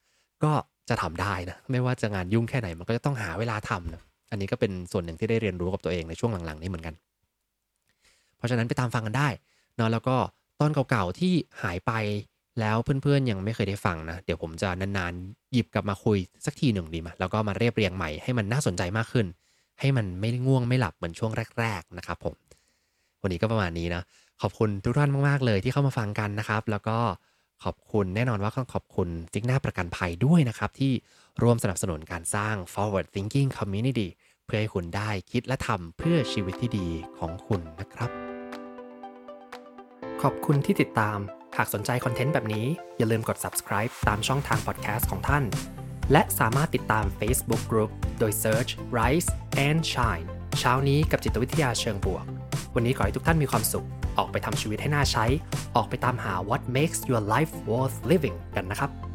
[0.43, 0.51] ก็
[0.89, 4.01] จะทำได้นะ ไม่ว่าจะงานยุ่งแค่ไหนมันก็จะต้องหาเวลาทำนะ
[4.33, 6.95] อันนี้ก็เป็นส่วนหนึ่งที่ได้เรียนรู้กับตัวเองในช่วงหลังๆนี้เหมือนกัน
[8.37, 9.29] เพราะฉะนั้นไปตามฟังกันได้
[9.75, 10.15] เนาะแล้วก็
[10.59, 11.91] ตอนเก่าๆที่หายไป
[12.59, 19.25] แล้วเพื่อนๆยังไม่เคยได้ฟังนะ เดี๋ยวผมจะนานๆ หยิบกลับมาคุยสักทีหนึ่งดีไหมแล้วก็มาเรียบเรียงใหม่ให้มันน่าสนใจมากขึ้น
[19.79, 22.35] ให้มันไม่ง่วงไม่หลับเหมือนช่วงแรก ๆนะครับผม
[23.21, 24.03] วันนี้ก็ประมาณนี้นะ
[24.41, 26.97] ขอบคุณทุกท่านมากๆเลยที่เข้ามาฟังกันนะครับ แล้วก็
[27.63, 30.93] ขอบคุณแน่นอนว่าต้องขอบคุณซิกหน้าประกันภัยด้วยนะครับ ที่
[31.41, 34.07] ร่วมสนับสนุนการสร้าง forward thinking community
[34.45, 36.87] เพื่อให้คุณได้คิดและทำเพื่อชีวิตที่ดี
[37.19, 38.09] ของคุณนะครับ
[40.21, 41.17] ขอบคุณที่ติดตาม
[41.57, 42.65] หากสนใจคอนเทนต์แบบนี้
[42.97, 45.43] อย่าลืมกด subscribe ตามช่องทาง podcast ของท่าน
[46.11, 49.29] และสามารถติดตาม Facebook Group โดย search Rise
[49.67, 50.25] and Shine
[50.59, 52.25] เช้านี้กับจิตวิทยาเชิงบวก
[52.75, 53.87] วันนี้ขอให้ทุกท่านมีความสุข
[54.17, 55.25] ออกไปทำชีวิตให้น่าใช้
[55.75, 59.12] ออกไปตามหา what makes your life worth living กันนะครับ